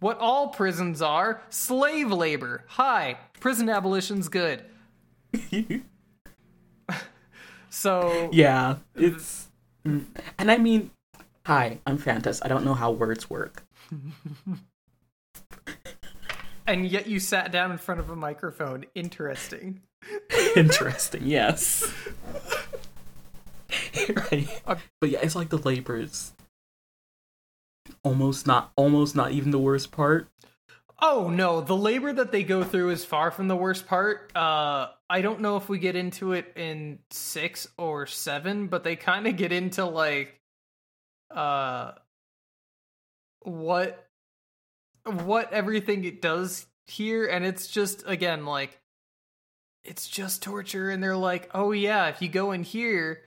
[0.00, 2.64] what all prisons are, slave labor.
[2.68, 4.64] Hi, prison abolition's good.
[7.70, 9.48] So yeah, it's.
[9.86, 10.04] mm.
[10.38, 10.90] And I mean,
[11.46, 12.40] hi, I'm Fantas.
[12.44, 13.64] I don't know how words work.
[16.66, 18.84] and yet you sat down in front of a microphone.
[18.94, 19.80] Interesting.
[20.56, 21.90] Interesting, yes.
[24.32, 24.48] right.
[25.00, 26.32] But yeah, it's like the labor's
[28.02, 30.28] almost not almost not even the worst part.
[31.02, 34.34] Oh no, the labor that they go through is far from the worst part.
[34.36, 38.96] Uh I don't know if we get into it in 6 or 7, but they
[38.96, 40.40] kind of get into like
[41.30, 41.92] uh
[43.42, 44.08] what
[45.04, 48.80] what everything it does here and it's just again like
[49.82, 53.22] it's just torture and they're like, "Oh yeah, if you go in here,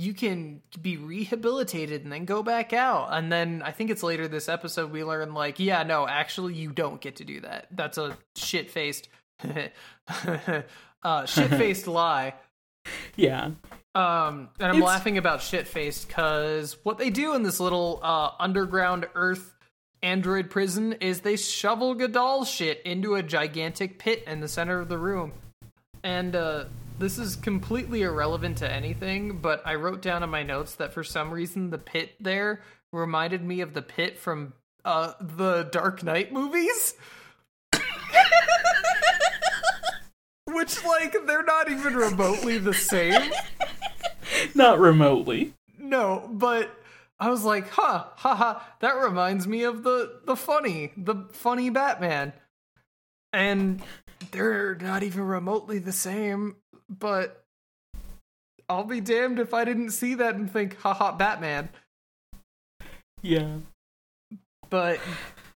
[0.00, 3.08] you can be rehabilitated and then go back out.
[3.10, 6.70] And then I think it's later this episode we learn like, yeah, no, actually you
[6.72, 7.66] don't get to do that.
[7.70, 9.08] That's a shit faced
[11.02, 12.34] uh shit faced lie.
[13.16, 13.50] Yeah.
[13.94, 18.00] Um and I'm It's- laughing about shit faced because what they do in this little
[18.02, 19.54] uh underground earth
[20.02, 24.88] android prison is they shovel Gadal shit into a gigantic pit in the center of
[24.88, 25.32] the room.
[26.02, 26.64] And uh
[27.00, 31.02] this is completely irrelevant to anything, but I wrote down in my notes that for
[31.02, 32.60] some reason the pit there
[32.92, 34.52] reminded me of the pit from
[34.84, 36.94] uh the Dark Knight movies.
[40.46, 43.32] Which like they're not even remotely the same.
[44.54, 45.54] Not remotely.
[45.78, 46.70] No, but
[47.18, 52.34] I was like, huh, haha, that reminds me of the the funny, the funny Batman.
[53.32, 53.80] And
[54.32, 56.56] they're not even remotely the same,
[56.90, 57.44] but
[58.68, 61.70] I'll be damned if I didn't see that and think, haha, Batman.
[63.22, 63.56] Yeah.
[64.68, 65.00] But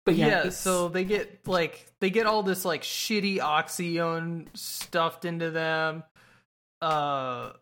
[0.05, 5.25] But yeah, yeah, so they get like they get all this like shitty oxyone stuffed
[5.25, 6.03] into them.
[6.81, 7.53] Uh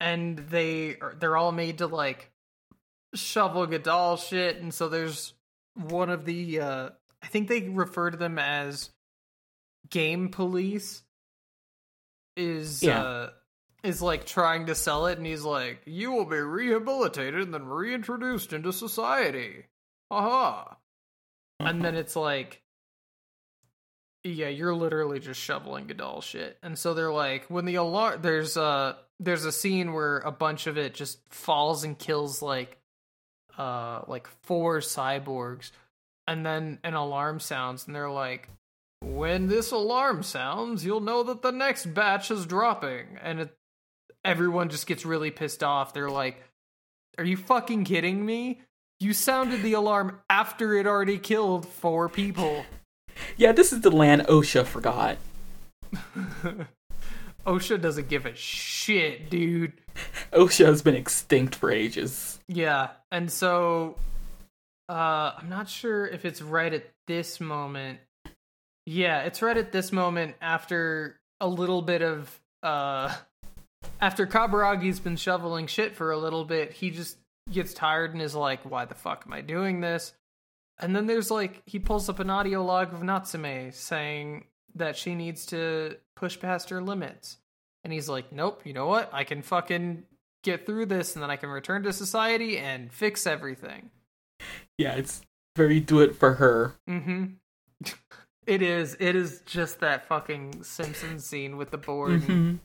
[0.00, 2.30] and they are they're all made to like
[3.14, 5.34] shovel Gadal shit and so there's
[5.74, 6.90] one of the uh
[7.22, 8.90] I think they refer to them as
[9.90, 11.02] game police
[12.38, 13.02] is Yeah.
[13.02, 13.30] uh
[13.82, 17.66] is like trying to sell it and he's like you will be rehabilitated and then
[17.66, 19.66] reintroduced into society.
[20.10, 20.76] Aha.
[21.60, 22.62] And then it's like
[24.24, 26.58] yeah, you're literally just shoveling Gadal shit.
[26.62, 30.66] And so they're like when the alarm there's a there's a scene where a bunch
[30.66, 32.78] of it just falls and kills like
[33.56, 35.70] uh like four cyborgs
[36.26, 38.48] and then an alarm sounds and they're like
[39.00, 43.54] when this alarm sounds, you'll know that the next batch is dropping and it
[44.24, 45.92] everyone just gets really pissed off.
[45.92, 46.42] They're like
[47.18, 48.60] are you fucking kidding me?
[49.00, 52.64] You sounded the alarm after it already killed four people.
[53.36, 55.18] Yeah, this is the land OSHA forgot.
[57.44, 59.72] OSHA doesn't give a shit, dude.
[60.32, 62.38] OSHA has been extinct for ages.
[62.46, 63.96] Yeah, and so
[64.88, 67.98] uh I'm not sure if it's right at this moment.
[68.90, 73.14] Yeah, it's right at this moment after a little bit of uh
[74.00, 77.18] after Kaburagi's been shoveling shit for a little bit, he just
[77.52, 80.14] gets tired and is like, "Why the fuck am I doing this?"
[80.78, 85.14] And then there's like he pulls up an audio log of Natsume saying that she
[85.14, 87.36] needs to push past her limits.
[87.84, 89.10] And he's like, "Nope, you know what?
[89.12, 90.04] I can fucking
[90.44, 93.90] get through this and then I can return to society and fix everything."
[94.78, 95.20] Yeah, it's
[95.56, 96.76] very do it for her.
[96.88, 97.34] Mhm.
[98.48, 98.96] it is.
[98.98, 102.22] It is just that fucking Simpsons scene with the board.
[102.22, 102.56] Mm-hmm.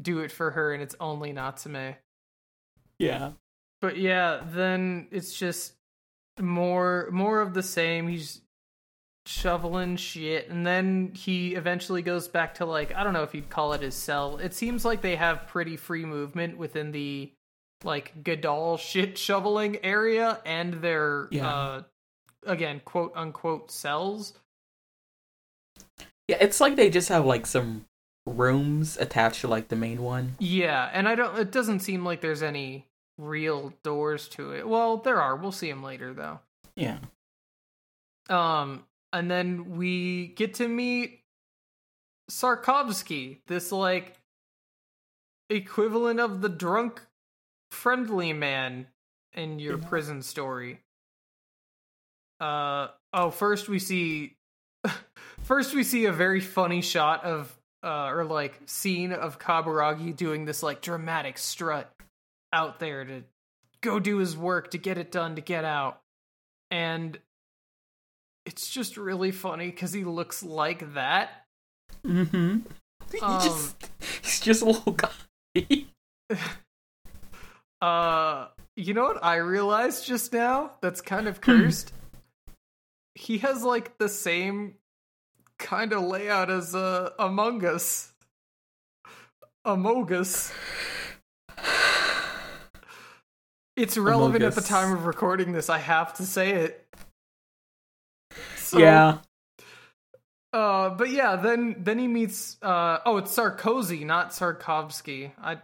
[0.00, 1.94] do it for her and it's only Natsume.
[2.98, 3.32] Yeah.
[3.80, 5.74] But yeah, then it's just
[6.40, 8.08] more more of the same.
[8.08, 8.40] He's
[9.26, 13.48] shoveling shit and then he eventually goes back to like I don't know if you'd
[13.50, 14.38] call it his cell.
[14.38, 17.32] It seems like they have pretty free movement within the
[17.84, 21.48] like Gadoll shit shoveling area and their Yeah.
[21.48, 21.82] uh
[22.46, 24.34] again quote unquote cells.
[26.28, 27.84] Yeah, it's like they just have like some
[28.26, 30.36] rooms attached to like the main one.
[30.38, 32.86] Yeah, and I don't it doesn't seem like there's any
[33.18, 34.66] real doors to it.
[34.66, 35.36] Well, there are.
[35.36, 36.40] We'll see them later though.
[36.76, 36.98] Yeah.
[38.30, 41.20] Um, and then we get to meet
[42.30, 44.16] Sarkovsky, this like
[45.50, 47.02] equivalent of the drunk
[47.70, 48.86] friendly man
[49.34, 49.86] in your Yeah.
[49.88, 50.80] prison story.
[52.40, 54.36] Uh oh, first we see
[55.44, 60.44] first we see a very funny shot of uh or like scene of Kaburagi doing
[60.44, 61.92] this like dramatic strut
[62.52, 63.22] out there to
[63.82, 66.00] go do his work to get it done to get out.
[66.70, 67.18] And
[68.46, 71.30] it's just really funny because he looks like that.
[72.06, 72.58] Mm-hmm.
[73.12, 73.90] He Um, just
[74.22, 75.10] he's just a little guy.
[77.82, 80.72] Uh, you know what I realized just now?
[80.80, 81.42] That's kind of Hmm.
[81.64, 81.92] cursed.
[83.14, 84.74] he has like the same
[85.64, 88.12] kind of layout as uh, Among Us.
[89.64, 90.52] Among Us.
[93.76, 95.68] It's relevant at the time of recording this.
[95.68, 96.86] I have to say it.
[98.56, 99.18] So, yeah.
[100.52, 102.56] Uh, but yeah, then then he meets.
[102.62, 105.32] Uh, oh, it's Sarkozy, not Sarkovsky.
[105.42, 105.58] I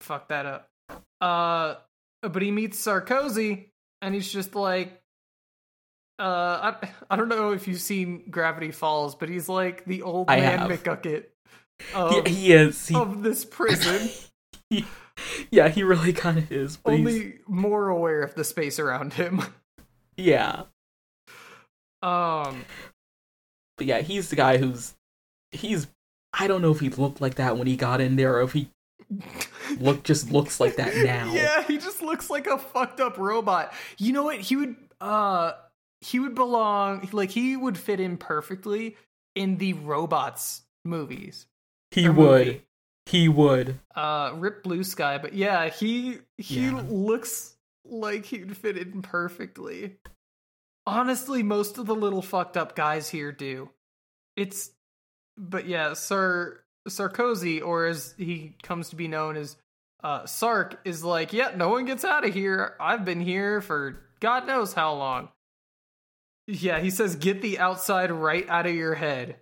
[0.00, 0.68] fucked that up.
[1.22, 1.76] Uh,
[2.20, 3.70] but he meets Sarkozy,
[4.02, 5.00] and he's just like,
[6.18, 10.30] uh, I I don't know if you've seen Gravity Falls, but he's like the old
[10.30, 10.70] I man have.
[10.70, 11.24] McGucket
[11.78, 12.88] He, of, he is.
[12.88, 14.10] He, of this prison.
[15.50, 16.76] yeah, he really kind of is.
[16.76, 19.42] But he's, only more aware of the space around him.
[20.16, 20.64] yeah.
[22.02, 22.64] Um,
[23.76, 24.94] But yeah, he's the guy who's
[25.52, 25.86] he's
[26.32, 28.52] I don't know if he looked like that when he got in there or if
[28.52, 28.70] he
[29.80, 31.32] look just looks like that now.
[31.32, 33.72] Yeah, he just looks like a fucked up robot.
[33.98, 34.40] You know what?
[34.40, 35.52] He would uh
[36.00, 38.96] he would belong like he would fit in perfectly
[39.34, 41.46] in the robots movies.
[41.90, 42.46] he would.
[42.46, 42.62] movie.
[43.06, 43.78] He would.
[43.94, 46.82] Uh Rip Blue Sky, but yeah, he he Yeah.
[46.88, 49.96] looks like he'd fit in perfectly.
[50.86, 53.70] Honestly, most of the little fucked up guys here do.
[54.36, 54.70] It's
[55.36, 59.56] but yeah, Sir Sarkozy, or as he comes to be known as
[60.02, 62.74] uh, Sark, is like, yeah, no one gets out of here.
[62.80, 65.28] I've been here for God knows how long.
[66.50, 69.36] Yeah, he says, get the outside right out of your head.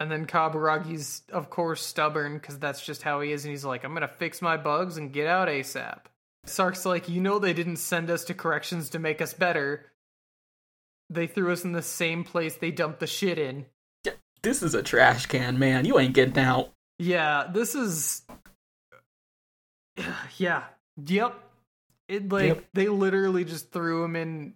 [0.00, 3.44] And then Kaburagi's, of course, stubborn because that's just how he is.
[3.44, 6.00] And he's like, I'm going to fix my bugs and get out ASAP.
[6.46, 9.92] Sark's like, you know, they didn't send us to corrections to make us better.
[11.10, 13.66] They threw us in the same place they dumped the shit in.
[14.42, 15.84] This is a trash can, man.
[15.84, 16.70] You ain't getting out.
[16.98, 18.22] Yeah, this is.
[20.38, 20.64] Yeah.
[21.06, 21.34] Yep.
[22.08, 22.64] It like Yep.
[22.74, 24.54] they literally just threw him in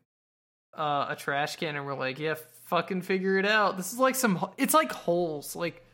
[0.77, 4.15] uh, a trash can and we're like, "Yeah, fucking figure it out." This is like
[4.15, 4.45] some.
[4.57, 5.55] It's like holes.
[5.57, 5.85] Like,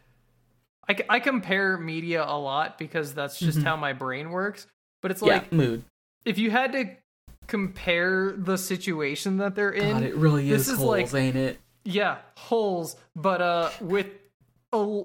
[1.09, 3.65] I compare media a lot because that's just Mhm.
[3.65, 4.67] how my brain works.
[5.03, 5.85] But it's yeah, like mood.
[6.25, 6.91] if you had to
[7.49, 11.37] compare the situation that they're in, God, it really this is, is holes, like- ain't
[11.37, 11.59] it?
[11.85, 14.07] yeah, holes, but uh with
[14.73, 15.03] a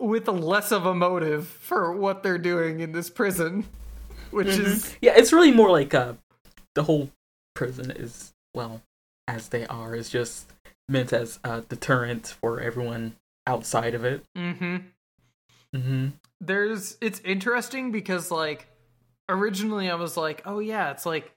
[0.00, 3.64] with a less of a motive for what they're doing in this prison,
[4.30, 6.14] which is Yeah, it's really more like uh
[6.74, 7.10] the whole
[7.58, 8.82] prison is well,
[9.26, 10.48] as they are, is just
[10.88, 13.16] meant as a deterrent for everyone
[13.48, 14.24] outside of it.
[14.36, 14.84] mhm.
[15.74, 16.06] Mm-hmm.
[16.40, 18.68] There's it's interesting because like
[19.28, 21.34] originally I was like, "Oh yeah, it's like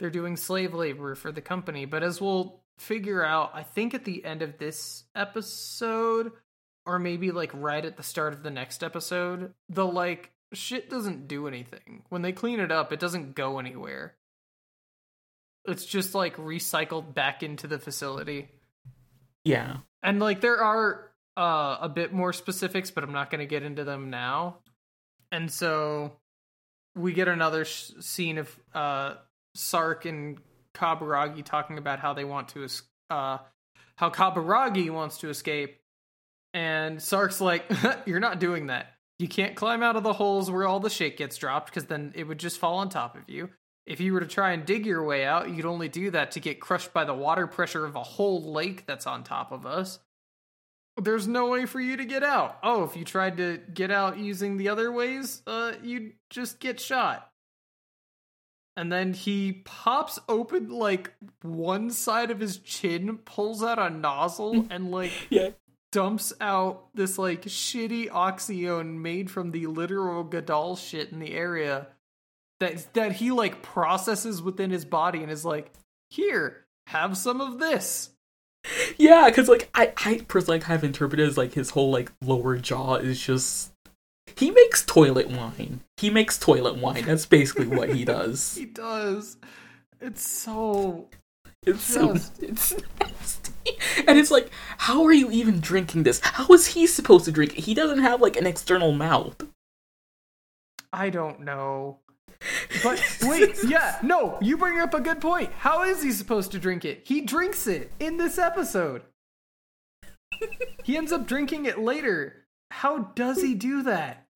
[0.00, 1.84] they're doing slave labor for the company.
[1.84, 6.32] But as we'll figure out, I think at the end of this episode,
[6.86, 11.28] or maybe like right at the start of the next episode, the like shit doesn't
[11.28, 12.04] do anything.
[12.08, 14.14] When they clean it up, it doesn't go anywhere.
[15.66, 18.48] It's just like recycled back into the facility.
[19.44, 19.78] Yeah.
[20.02, 23.62] And like there are uh a bit more specifics, but I'm not going to get
[23.62, 24.58] into them now.
[25.30, 26.12] And so
[26.94, 29.14] we get another sh- scene of uh
[29.54, 30.38] Sark and
[30.74, 33.38] Kaburagi talking about how they want to es- uh
[33.96, 35.80] how Kaburagi wants to escape.
[36.54, 37.70] And Sark's like,
[38.06, 38.94] "You're not doing that.
[39.18, 42.12] You can't climb out of the holes where all the shit gets dropped because then
[42.14, 43.50] it would just fall on top of you.
[43.88, 46.40] If you were to try and dig your way out, you'd only do that to
[46.40, 49.98] get crushed by the water pressure of a whole lake that's on top of us.
[51.00, 52.58] There's no way for you to get out.
[52.62, 56.78] Oh, if you tried to get out using the other ways, uh, you'd just get
[56.78, 57.30] shot.
[58.76, 64.66] And then he pops open like one side of his chin, pulls out a nozzle,
[64.70, 65.50] and like Yeah.
[65.92, 71.86] dumps out this like shitty oxyone made from the literal Gadoll shit in the area
[72.60, 75.72] that that he like processes within his body and is like,
[76.10, 78.10] here, have some of this.
[78.96, 82.96] Yeah, because like I, I personally have interpreted as like his whole like lower jaw
[82.96, 83.72] is just
[84.36, 85.80] he makes toilet wine.
[85.96, 87.04] He makes toilet wine.
[87.04, 88.54] That's basically what he does.
[88.58, 89.36] He does.
[90.00, 91.08] It's so
[91.66, 93.72] It's so it's nasty.
[94.06, 96.20] And it's like, how are you even drinking this?
[96.22, 97.64] How is he supposed to drink it?
[97.64, 99.46] He doesn't have like an external mouth.
[100.92, 101.98] I don't know.
[102.82, 105.50] But wait, yeah, no, you bring up a good point.
[105.52, 107.02] How is he supposed to drink it?
[107.04, 109.02] He drinks it in this episode.
[110.84, 112.44] he ends up drinking it later.
[112.70, 114.26] How does he do that?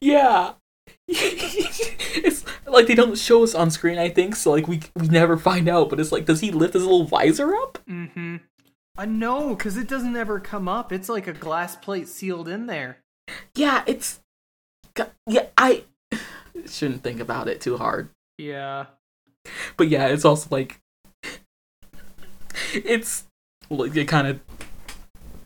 [0.00, 0.54] Yeah.
[1.08, 5.36] it's like they don't show us on screen, I think, so like we we never
[5.36, 7.78] find out, but it's like does he lift his little visor up?
[7.88, 8.36] Mm-hmm.
[8.96, 10.92] Uh, no, because it doesn't ever come up.
[10.92, 12.98] It's like a glass plate sealed in there.
[13.56, 14.20] Yeah, it's
[15.26, 15.84] yeah, I
[16.68, 18.10] shouldn't think about it too hard.
[18.38, 18.86] Yeah.
[19.76, 20.80] But yeah, it's also like
[22.74, 23.24] it's
[23.68, 24.40] like it kind of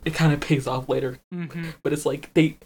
[0.04, 1.70] it kind of pays off later, Mm-hmm.
[1.82, 2.58] but it's like they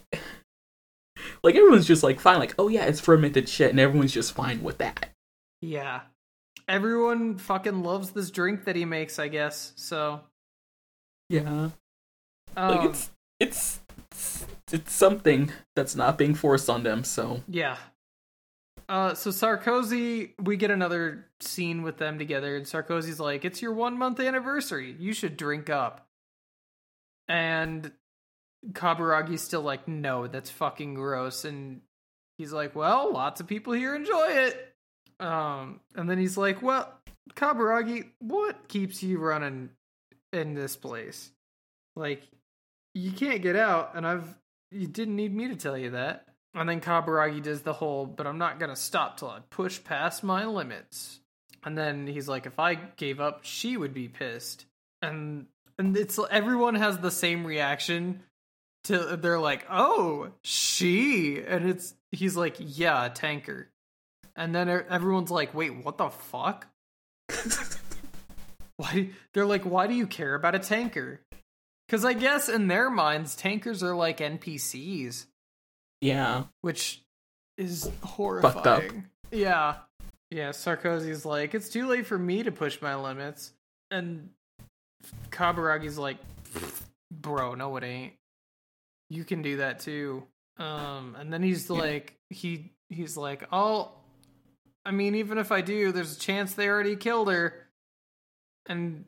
[1.43, 4.63] like everyone's just like fine like oh yeah, it's fermented shit and everyone's just fine
[4.63, 5.09] with that.
[5.61, 6.01] Yeah.
[6.67, 9.73] Everyone fucking loves this drink that he makes, I guess.
[9.75, 10.21] So,
[11.29, 11.69] Yeah.
[12.55, 13.79] Like um, it's it's
[14.11, 17.77] it's, it's something that's not being forced on them, so yeah.
[18.89, 23.71] Uh, so Sarkozy, we get another scene with them together, and Sarkozy's like, "It's your
[23.71, 24.95] one month anniversary.
[24.99, 26.07] You should drink up."
[27.27, 27.91] And
[28.71, 31.81] Kaburagi's still like, "No, that's fucking gross." And
[32.39, 34.75] he's like, "Well, lots of people here enjoy it."
[35.19, 36.91] Um, and then he's like, "Well,
[37.35, 39.69] Kaburagi, what keeps you running
[40.33, 41.31] in this place?
[41.95, 42.23] Like,
[42.95, 44.35] you can't get out, and I've
[44.71, 48.25] you didn't need me to tell you that." And then Kaburagi does the whole, but
[48.25, 51.19] I'm not gonna stop till I push past my limits.
[51.63, 54.65] And then he's like, if I gave up, she would be pissed.
[55.01, 55.47] And
[55.77, 58.23] and it's everyone has the same reaction
[58.85, 63.69] to they're like, oh, she, and it's he's like, yeah, tanker.
[64.35, 66.67] And then everyone's like, wait, what the fuck?
[68.77, 69.09] Why?
[69.33, 71.19] They're like, why do you care about a tanker?
[71.85, 75.25] Because I guess in their minds, tankers are like NPCs
[76.01, 76.43] yeah.
[76.61, 77.01] which
[77.57, 78.53] is horrifying.
[78.53, 78.83] Fucked up.
[79.31, 79.75] Yeah.
[80.31, 83.53] Yeah, Sarkozy's like, it's too late for me to push my limits.
[83.91, 84.29] And
[85.31, 86.17] Kaburagi's like,
[87.11, 88.13] bro, no it ain't.
[89.09, 90.23] You can do that too.
[90.57, 93.91] Um and then he's like he he's like, "Oh,
[94.85, 97.67] I mean even if I do, there's a chance they already killed her."
[98.67, 99.05] And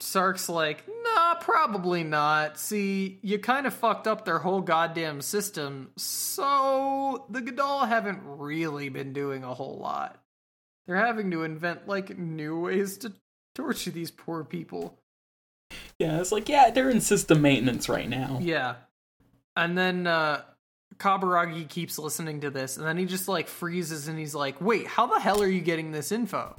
[0.00, 0.84] Sark's like,
[1.14, 2.58] nah, probably not.
[2.58, 8.88] See, you kind of fucked up their whole goddamn system, so the Gadoll haven't really
[8.88, 10.20] been doing a whole lot.
[10.86, 13.12] They're having to invent, like, new ways to
[13.54, 14.98] torture these poor people.
[15.98, 18.38] Yeah, it's like yeah, they're in system maintenance right now.
[18.42, 18.74] Yeah.
[19.56, 20.42] And then, uh,
[20.96, 24.86] Kaburagi keeps listening to this, and then he just, like, freezes and he's like, wait,
[24.86, 26.56] how the hell are you getting this info?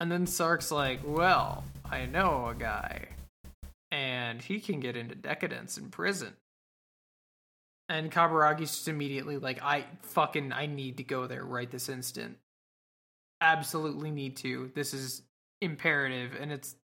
[0.00, 3.06] And then Sark's like, well, I know a guy,
[3.96, 6.34] and he can get into decadence in prison.
[7.88, 12.36] And Kaburagi's just immediately like, I fucking, I need to go there right this instant.
[13.40, 14.70] Absolutely need to.
[14.74, 15.22] This is
[15.62, 16.32] imperative.
[16.38, 16.76] And it's,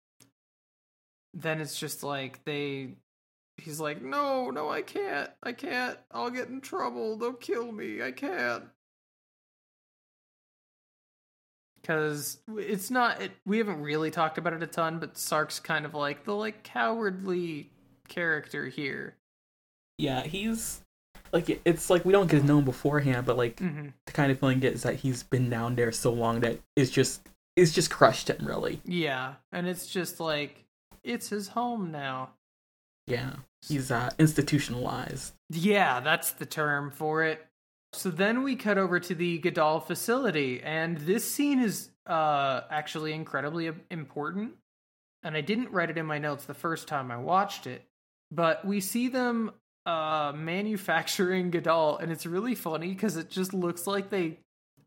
[1.34, 2.96] then it's just like, they,
[3.58, 5.32] he's like, no, no, I can't.
[5.44, 5.98] I can't.
[6.12, 7.18] I'll get in trouble.
[7.18, 8.02] They'll kill me.
[8.02, 8.64] I can't.
[11.82, 13.22] Because it's not.
[13.22, 16.36] It, we haven't really talked about it a ton, but Sark's kind of like the
[16.36, 17.70] like cowardly
[18.08, 19.16] character here.
[19.98, 20.82] Yeah, he's
[21.34, 23.88] like it's like we don't get to know him beforehand, but like mm-hmm.
[24.06, 27.28] the kind of feeling is that he's been down there so long that it's just
[27.56, 28.82] it's just crushed him really.
[28.86, 30.66] Yeah, and it's just like
[31.04, 32.32] it's his home now.
[33.08, 33.32] Yeah,
[33.68, 35.34] he's uh, institutionalized.
[35.50, 37.46] Yeah, that's the term for it.
[37.94, 43.14] So then we cut over to the Gadoll facility, and this scene is uh, actually
[43.14, 44.54] incredibly important.
[45.24, 47.84] And I didn't write it in my notes the first time I watched it,
[48.32, 49.52] but we see them
[49.86, 54.40] uh, manufacturing Gadoll, and it's really funny because it just looks like they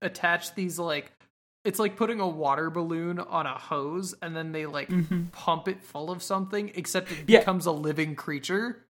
[0.02, 1.12] attach these like
[1.64, 5.24] it's like putting a water balloon on a hose and then they like mm-hmm.
[5.32, 7.38] pump it full of something except it yeah.
[7.38, 8.84] becomes a living creature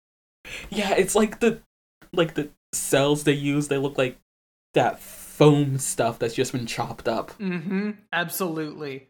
[0.71, 1.61] yeah it's like the
[2.13, 4.19] like the cells they use they look like
[4.75, 9.09] that foam stuff that's just been chopped up mm-hmm absolutely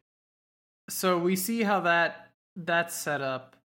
[0.90, 3.56] so we see how that that's set up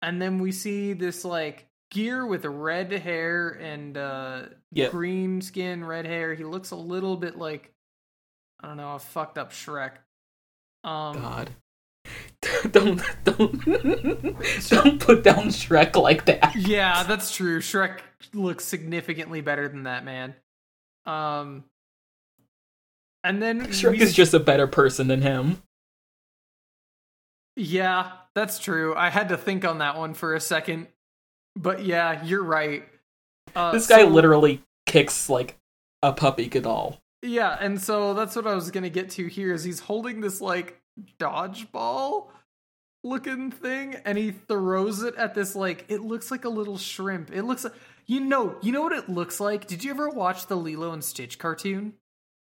[0.00, 4.90] and then we see this like gear with red hair and uh yep.
[4.90, 7.72] green skin red hair he looks a little bit like
[8.62, 9.92] I don't know, a fucked up Shrek.
[10.84, 11.50] Um, God.
[12.70, 13.64] don't don't
[14.68, 16.54] don't put down Shrek like that.
[16.56, 17.60] Yeah, that's true.
[17.60, 18.00] Shrek
[18.34, 20.34] looks significantly better than that man.
[21.06, 21.64] Um,
[23.22, 25.62] and then Shrek is just a better person than him.
[27.56, 28.94] Yeah, that's true.
[28.96, 30.88] I had to think on that one for a second,
[31.54, 32.84] but yeah, you're right.
[33.54, 35.56] Uh, this guy so, literally kicks like
[36.02, 36.98] a puppy Gadoll.
[37.22, 40.40] Yeah, and so that's what I was gonna get to here is he's holding this
[40.40, 40.81] like
[41.18, 42.28] dodgeball
[43.04, 47.30] looking thing and he throws it at this like it looks like a little shrimp.
[47.32, 47.74] It looks like
[48.06, 49.66] you know, you know what it looks like?
[49.66, 51.94] Did you ever watch the Lilo and Stitch cartoon?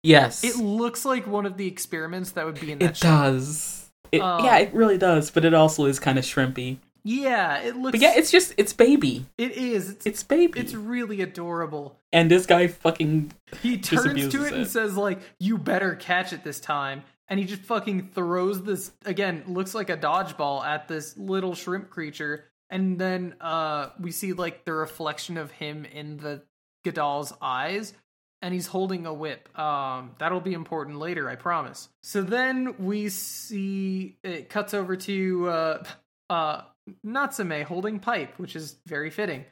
[0.03, 0.45] Yes.
[0.45, 3.09] It looks like one of the experiments that would be in that It show.
[3.09, 3.91] does.
[4.13, 6.79] It, um, yeah, it really does, but it also is kind of shrimpy.
[7.03, 7.93] Yeah, it looks.
[7.93, 9.27] But yeah, it's just it's baby.
[9.39, 9.91] It is.
[9.91, 10.61] It's, it's baby.
[10.61, 11.99] It's really adorable.
[12.13, 13.33] And this guy fucking
[13.63, 17.41] he turns to it, it and says like, "You better catch it this time." And
[17.41, 19.45] he just fucking throws this again.
[19.47, 24.65] Looks like a dodgeball at this little shrimp creature, and then uh we see like
[24.65, 26.43] the reflection of him in the
[26.85, 27.95] Gadoll's eyes,
[28.43, 29.49] and he's holding a whip.
[29.59, 31.89] Um, that'll be important later, I promise.
[32.03, 35.85] So then we see it cuts over to uh
[36.31, 36.63] uh
[37.05, 39.45] Natsume holding pipe, which is very fitting.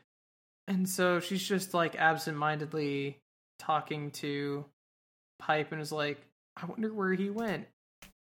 [0.67, 3.17] And so she's just like absentmindedly
[3.59, 4.65] talking to
[5.39, 6.19] Pipe and is like,
[6.61, 7.67] I wonder where he went.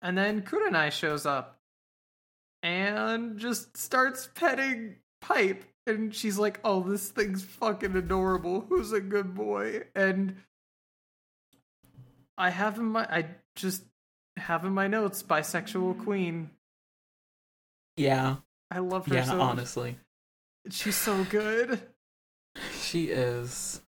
[0.01, 1.59] And then Kurenai shows up
[2.63, 5.63] and just starts petting Pipe.
[5.86, 8.65] And she's like, Oh, this thing's fucking adorable.
[8.69, 9.84] Who's a good boy?
[9.95, 10.36] And
[12.38, 13.25] I have in my I
[13.55, 13.84] just
[14.38, 16.49] have in my notes bisexual queen.
[17.97, 18.38] Yeah.
[18.71, 19.97] I love her yeah, so honestly.
[20.69, 21.82] She's so good.
[22.79, 23.82] She is.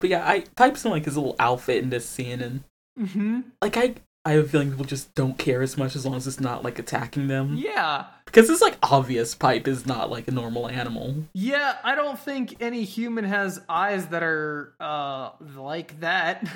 [0.00, 2.64] But yeah, I Pipe's in like his little outfit in this scene and
[2.98, 3.40] mm-hmm.
[3.62, 3.94] like I
[4.24, 6.62] I have a feeling people just don't care as much as long as it's not
[6.62, 7.56] like attacking them.
[7.56, 8.04] Yeah.
[8.26, 11.14] Because it's like obvious Pipe is not like a normal animal.
[11.32, 16.46] Yeah, I don't think any human has eyes that are uh like that.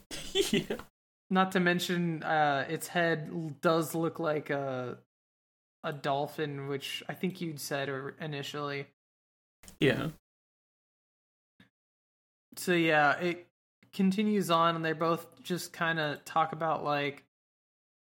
[0.32, 0.76] yeah.
[1.28, 4.96] Not to mention uh its head does look like a
[5.84, 8.86] a dolphin, which I think you'd said initially.
[9.78, 10.08] Yeah.
[12.56, 13.46] So yeah, it
[13.92, 17.24] continues on, and they both just kind of talk about like,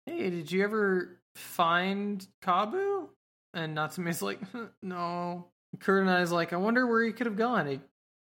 [0.07, 3.09] "Hey, did you ever find Kabu?"
[3.55, 4.41] And Natsume's like,
[4.83, 5.47] "No."
[5.79, 7.81] Kurenai's like, "I wonder where he could have gone.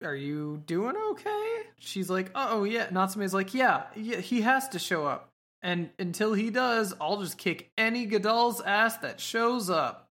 [0.03, 4.79] Are you doing okay?" She's like, "Oh yeah." Natsume's like, "Yeah, yeah, he has to
[4.79, 5.29] show up."
[5.63, 10.09] And until he does, I'll just kick any Gadoll's ass that shows up.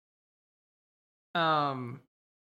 [1.35, 2.01] Um,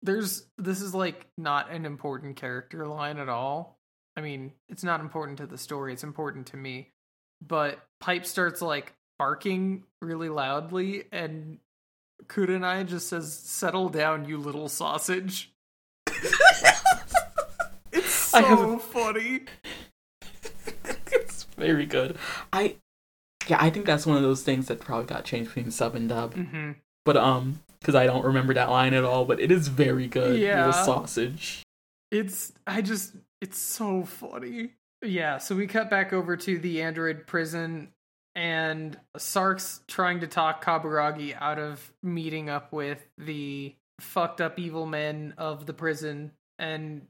[0.02, 3.73] there's this is like not an important character line at all.
[4.16, 6.90] I mean, it's not important to the story, it's important to me.
[7.46, 11.58] But Pipe starts like barking really loudly, and
[12.26, 15.52] Kurenai just says, Settle down, you little sausage.
[17.92, 18.82] it's so have...
[18.82, 19.42] funny.
[21.12, 22.16] it's very good.
[22.52, 22.76] I
[23.48, 26.08] yeah, I think that's one of those things that probably got changed between sub and
[26.08, 26.34] dub.
[26.34, 26.72] Mm-hmm.
[27.04, 30.40] But um, because I don't remember that line at all, but it is very good.
[30.40, 31.62] Yeah, sausage.
[32.10, 33.12] It's I just
[33.44, 34.70] it's so funny.
[35.02, 37.88] Yeah, so we cut back over to the android prison,
[38.34, 44.86] and Sark's trying to talk Kaburagi out of meeting up with the fucked up evil
[44.86, 47.06] men of the prison, and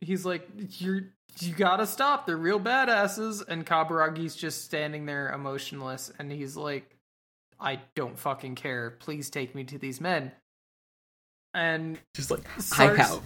[0.00, 0.48] he's like,
[0.80, 1.04] "You're
[1.38, 2.26] you gotta stop.
[2.26, 3.42] They're real badasses.
[3.46, 6.12] And Kaburagi's just standing there emotionless.
[6.18, 6.96] And he's like,
[7.60, 8.90] I don't fucking care.
[8.90, 10.32] Please take me to these men.
[11.52, 13.22] And just like, Sark's, I have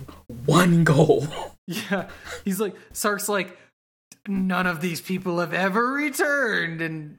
[0.47, 1.27] one goal.
[1.67, 2.09] Yeah.
[2.45, 3.57] He's like, Sark's like,
[4.29, 6.83] none of these people have ever returned.
[6.83, 7.17] And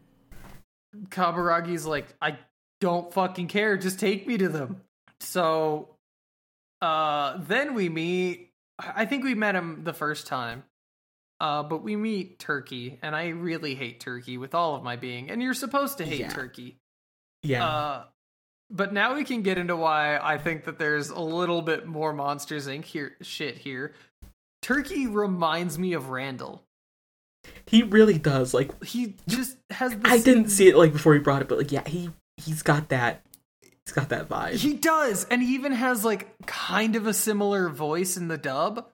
[1.09, 2.37] Kaburagi's like, I
[2.79, 3.75] don't fucking care.
[3.75, 4.81] Just take me to them.
[5.19, 5.89] So
[6.79, 10.63] uh then we meet I think we met him the first time.
[11.39, 15.29] Uh, but we meet Turkey, and I really hate Turkey with all of my being.
[15.29, 16.29] And you're supposed to hate yeah.
[16.29, 16.77] Turkey.
[17.43, 17.67] Yeah.
[17.67, 18.03] Uh,
[18.69, 22.13] but now we can get into why I think that there's a little bit more
[22.13, 22.85] Monsters Inc.
[22.85, 23.93] here shit here.
[24.61, 26.63] Turkey reminds me of Randall.
[27.67, 28.53] He really does.
[28.53, 29.91] Like he just has.
[29.91, 30.23] This I same...
[30.23, 33.23] didn't see it like before he brought it, but like yeah, he he's got that.
[33.61, 34.55] He's got that vibe.
[34.55, 38.87] He does, and he even has like kind of a similar voice in the dub.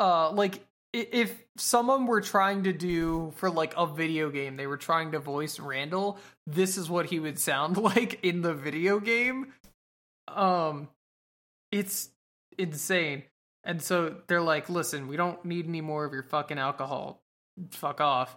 [0.00, 4.76] Uh, like if someone were trying to do for like a video game, they were
[4.76, 9.52] trying to voice Randall, this is what he would sound like in the video game.
[10.28, 10.88] Um
[11.70, 12.10] it's
[12.58, 13.24] insane.
[13.64, 17.22] And so they're like, "Listen, we don't need any more of your fucking alcohol.
[17.70, 18.36] Fuck off."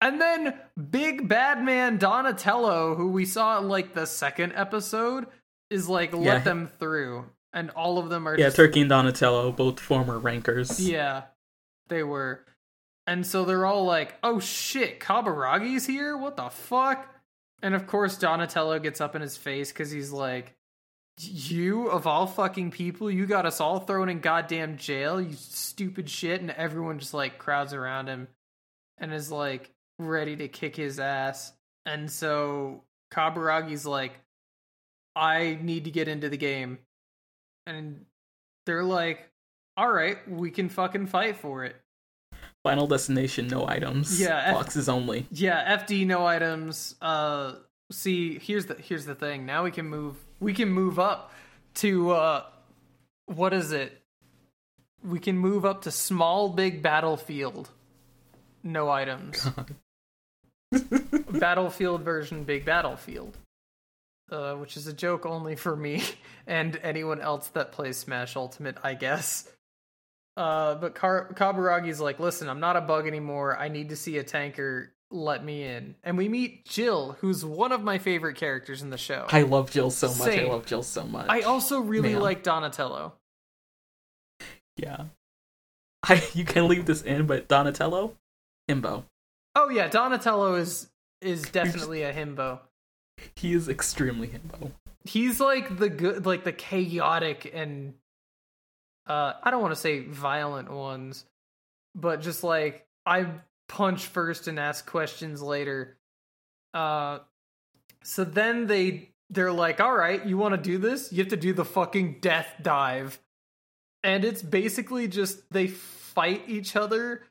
[0.00, 0.58] And then
[0.90, 5.26] big bad man Donatello, who we saw in like the second episode,
[5.70, 6.38] is like let yeah.
[6.40, 8.56] them through and all of them are yeah just...
[8.56, 11.22] turkey and donatello both former rankers yeah
[11.88, 12.44] they were.
[13.06, 16.16] And so they're all like, oh shit, Kaburagi's here?
[16.16, 17.08] What the fuck?
[17.62, 20.54] And of course, Donatello gets up in his face because he's like,
[21.18, 26.08] you of all fucking people, you got us all thrown in goddamn jail, you stupid
[26.08, 26.40] shit.
[26.40, 28.28] And everyone just like crowds around him
[28.98, 31.52] and is like ready to kick his ass.
[31.84, 34.12] And so Kaburagi's like,
[35.14, 36.78] I need to get into the game.
[37.66, 38.06] And
[38.66, 39.28] they're like,
[39.76, 41.76] all right, we can fucking fight for it.
[42.62, 44.20] Final destination, no items.
[44.20, 45.26] Yeah, F- boxes only.
[45.32, 46.94] Yeah, FD, no items.
[47.02, 47.54] Uh,
[47.90, 49.46] see, here's the here's the thing.
[49.46, 50.16] Now we can move.
[50.38, 51.32] We can move up
[51.74, 52.44] to uh,
[53.26, 54.00] what is it?
[55.02, 57.70] We can move up to small, big battlefield.
[58.62, 59.44] No items.
[61.30, 63.36] battlefield version, big battlefield.
[64.30, 66.02] Uh, which is a joke only for me
[66.46, 69.48] and anyone else that plays Smash Ultimate, I guess.
[70.36, 73.58] Uh, but Car- Kaburagi's like, listen, I'm not a bug anymore.
[73.58, 74.94] I need to see a tanker.
[75.10, 75.94] Let me in.
[76.02, 79.26] And we meet Jill, who's one of my favorite characters in the show.
[79.28, 80.16] I love Jill so much.
[80.16, 80.46] Same.
[80.48, 81.26] I love Jill so much.
[81.28, 82.22] I also really Man.
[82.22, 83.12] like Donatello.
[84.76, 85.04] Yeah.
[86.02, 88.14] I you can leave this in, but Donatello,
[88.70, 89.04] himbo.
[89.54, 90.88] Oh yeah, Donatello is
[91.20, 92.60] is definitely a himbo.
[93.36, 94.72] He is extremely himbo.
[95.04, 97.94] He's like the good, like the chaotic and
[99.06, 101.24] uh I don't want to say violent ones,
[101.94, 103.26] but just like I
[103.68, 105.98] punch first and ask questions later.
[106.74, 107.20] Uh
[108.02, 111.12] so then they they're like, "All right, you want to do this?
[111.12, 113.18] You have to do the fucking death dive."
[114.04, 117.22] And it's basically just they fight each other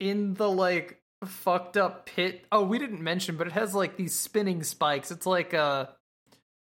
[0.00, 2.44] in the like fucked up pit.
[2.50, 5.10] Oh, we didn't mention, but it has like these spinning spikes.
[5.10, 5.94] It's like a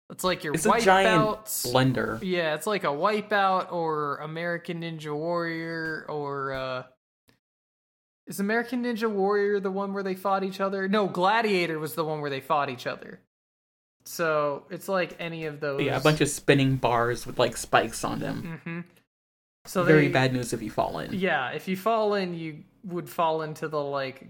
[0.09, 2.19] it's like your it's a giant blender.
[2.21, 6.83] Yeah, it's like a wipeout or American Ninja Warrior or uh
[8.27, 10.87] is American Ninja Warrior the one where they fought each other?
[10.87, 13.19] No, Gladiator was the one where they fought each other.
[14.05, 15.81] So it's like any of those.
[15.81, 18.59] Yeah, a bunch of spinning bars with like spikes on them.
[18.65, 18.79] Mm-hmm.
[19.65, 21.13] So very they, bad news if you fall in.
[21.13, 24.25] Yeah, if you fall in, you would fall into the like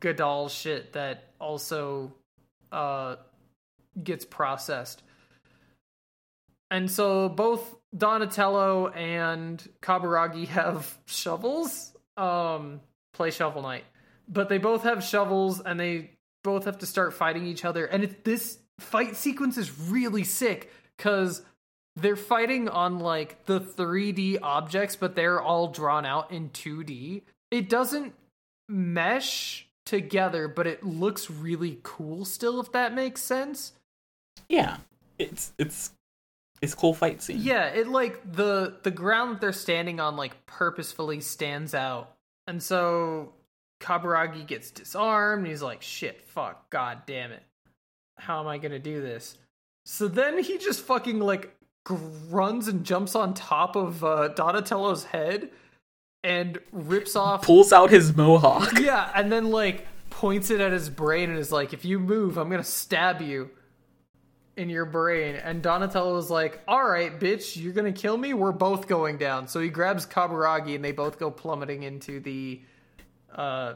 [0.00, 2.12] Gadoll shit that also
[2.72, 3.16] uh
[4.02, 5.02] gets processed.
[6.70, 11.92] And so both Donatello and Kaburagi have shovels.
[12.16, 12.80] Um,
[13.12, 13.84] play Shovel Knight,
[14.28, 16.10] but they both have shovels, and they
[16.42, 17.84] both have to start fighting each other.
[17.86, 21.42] And it, this fight sequence is really sick because
[21.96, 27.22] they're fighting on like the 3D objects, but they're all drawn out in 2D.
[27.50, 28.14] It doesn't
[28.68, 33.72] mesh together, but it looks really cool still, if that makes sense.
[34.48, 34.78] Yeah,
[35.18, 35.92] it's it's
[36.62, 37.38] it's cool fight scene.
[37.40, 42.14] Yeah, it like the the ground that they're standing on like purposefully stands out,
[42.46, 43.32] and so
[43.80, 45.46] Kaburagi gets disarmed.
[45.46, 47.42] he's like, "Shit, fuck, god damn it,
[48.18, 49.38] how am I gonna do this?"
[49.86, 51.56] So then he just fucking like
[51.88, 55.50] runs and jumps on top of uh, Donatello's head
[56.22, 58.78] and rips off, pulls out his mohawk.
[58.78, 62.36] Yeah, and then like points it at his brain and is like, "If you move,
[62.36, 63.50] I'm gonna stab you."
[64.60, 65.36] In your brain.
[65.36, 68.34] And Donatello was like, all right, bitch, you're to kill me?
[68.34, 69.48] We're both going down.
[69.48, 72.60] So he grabs Kaburagi and they both go plummeting into the
[73.34, 73.74] uh,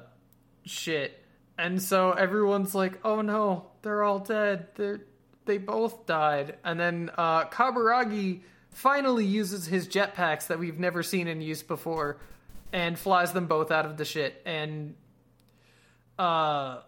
[0.64, 1.18] shit.
[1.56, 4.68] And so everyone's like, oh no, they're all dead.
[4.74, 5.00] They're,
[5.46, 6.58] they both died.
[6.64, 12.18] And then uh, Kaburagi finally uses his jetpacks that we've never seen in use before
[12.72, 14.42] and flies them both out of the shit.
[14.44, 14.96] And
[16.18, 16.80] uh,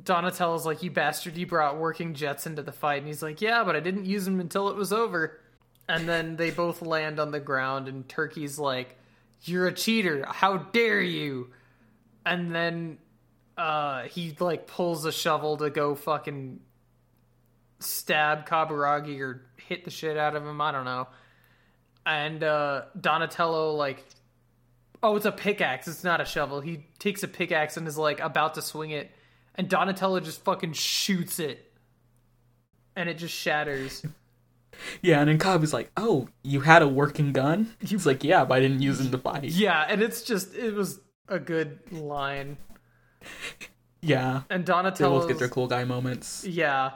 [0.00, 1.36] Donatello's like, "You bastard!
[1.36, 4.24] You brought working jets into the fight." And he's like, "Yeah, but I didn't use
[4.24, 5.38] them until it was over."
[5.88, 8.96] And then they both land on the ground, and Turkey's like,
[9.42, 10.24] "You're a cheater!
[10.26, 11.50] How dare you!"
[12.24, 12.98] And then
[13.56, 16.60] uh, he like pulls a shovel to go fucking
[17.80, 20.60] stab Kaburagi or hit the shit out of him.
[20.60, 21.08] I don't know.
[22.04, 24.04] And uh, Donatello like,
[25.02, 25.88] oh, it's a pickaxe.
[25.88, 26.60] It's not a shovel.
[26.60, 29.10] He takes a pickaxe and is like about to swing it
[29.54, 31.72] and Donatello just fucking shoots it,
[32.96, 34.04] and it just shatters.
[35.02, 38.44] Yeah, and then Cobb is like, "Oh, you had a working gun?" He's like, "Yeah,
[38.44, 41.78] but I didn't use it to fight." Yeah, and it's just it was a good
[41.92, 42.56] line.
[44.00, 46.44] Yeah, and Donatello both get their cool guy moments.
[46.44, 46.92] Yeah,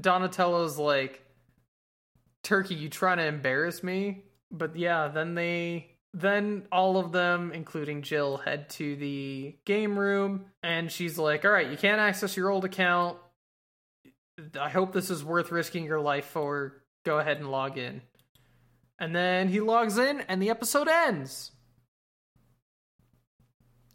[0.00, 1.22] Donatello's like,
[2.42, 8.02] "Turkey, you trying to embarrass me?" But yeah, then they then all of them, including
[8.02, 12.50] Jill, head to the game room, and she's like, All right, you can't access your
[12.50, 13.16] old account.
[14.60, 16.82] I hope this is worth risking your life for.
[17.04, 18.02] Go ahead and log in.
[18.98, 21.50] And then he logs in, and the episode ends.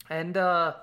[0.09, 0.73] And, uh,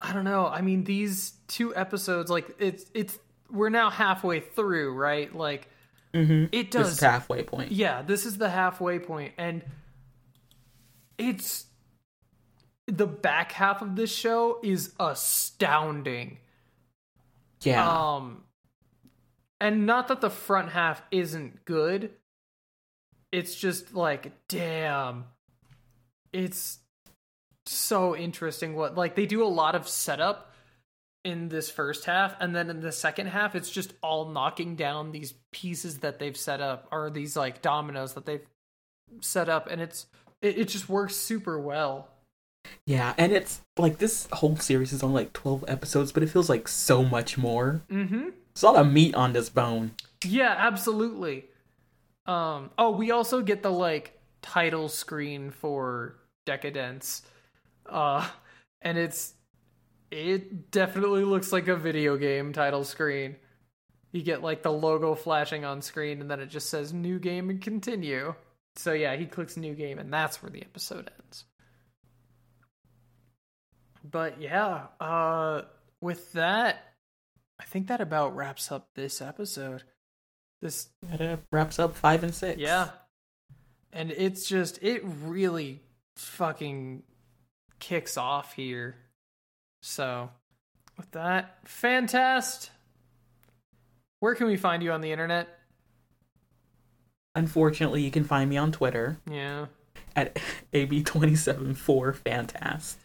[0.00, 0.46] I don't know.
[0.46, 3.18] I mean, these two episodes, like, it's, it's,
[3.50, 5.34] we're now halfway through, right?
[5.34, 5.68] Like,
[6.14, 6.46] mm-hmm.
[6.50, 6.86] it does.
[6.86, 7.72] This is halfway point.
[7.72, 9.62] Yeah, this is the halfway point, and
[11.18, 11.66] it's
[12.86, 16.38] the back half of this show is astounding.
[17.62, 18.14] Yeah.
[18.14, 18.44] Um
[19.60, 22.10] and not that the front half isn't good.
[23.32, 25.24] It's just like damn.
[26.32, 26.78] It's
[27.66, 30.52] so interesting what like they do a lot of setup
[31.24, 35.12] in this first half and then in the second half it's just all knocking down
[35.12, 38.46] these pieces that they've set up or these like dominoes that they've
[39.20, 40.06] set up and it's
[40.42, 42.08] it, it just works super well.
[42.86, 46.48] Yeah, and it's like this whole series is only like 12 episodes, but it feels
[46.48, 47.82] like so much more.
[47.90, 48.20] Mm-hmm.
[48.20, 49.92] There's a lot of meat on this bone.
[50.24, 51.46] Yeah, absolutely.
[52.26, 57.22] Um, oh, we also get the like title screen for Decadence.
[57.86, 58.28] Uh,
[58.82, 59.34] and it's
[60.10, 63.36] it definitely looks like a video game title screen.
[64.12, 67.50] You get like the logo flashing on screen and then it just says new game
[67.50, 68.34] and continue.
[68.78, 71.44] So yeah, he clicks new game, and that's where the episode ends.
[74.08, 75.62] But yeah, uh,
[76.00, 76.94] with that,
[77.58, 79.82] I think that about wraps up this episode.
[80.62, 82.60] This that wraps up five and six.
[82.60, 82.90] Yeah,
[83.92, 85.80] and it's just it really
[86.14, 87.02] fucking
[87.80, 88.94] kicks off here.
[89.82, 90.30] So,
[90.96, 92.70] with that, fantastic.
[94.20, 95.48] Where can we find you on the internet?
[97.34, 99.18] Unfortunately, you can find me on Twitter.
[99.30, 99.66] Yeah.
[100.16, 100.38] At
[100.72, 102.96] AB274Fantast.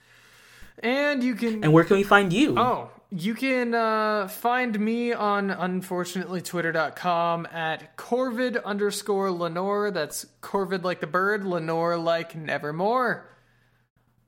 [0.79, 1.63] And you can.
[1.63, 2.57] And where can we find you?
[2.57, 9.91] Oh, you can uh, find me on unfortunately twitter.com at corvid underscore lenore.
[9.91, 13.29] That's corvid like the bird, lenore like nevermore.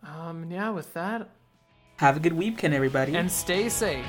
[0.04, 1.30] Um, yeah, with that.
[1.98, 3.16] Have a good weekend, everybody.
[3.16, 4.06] And stay safe.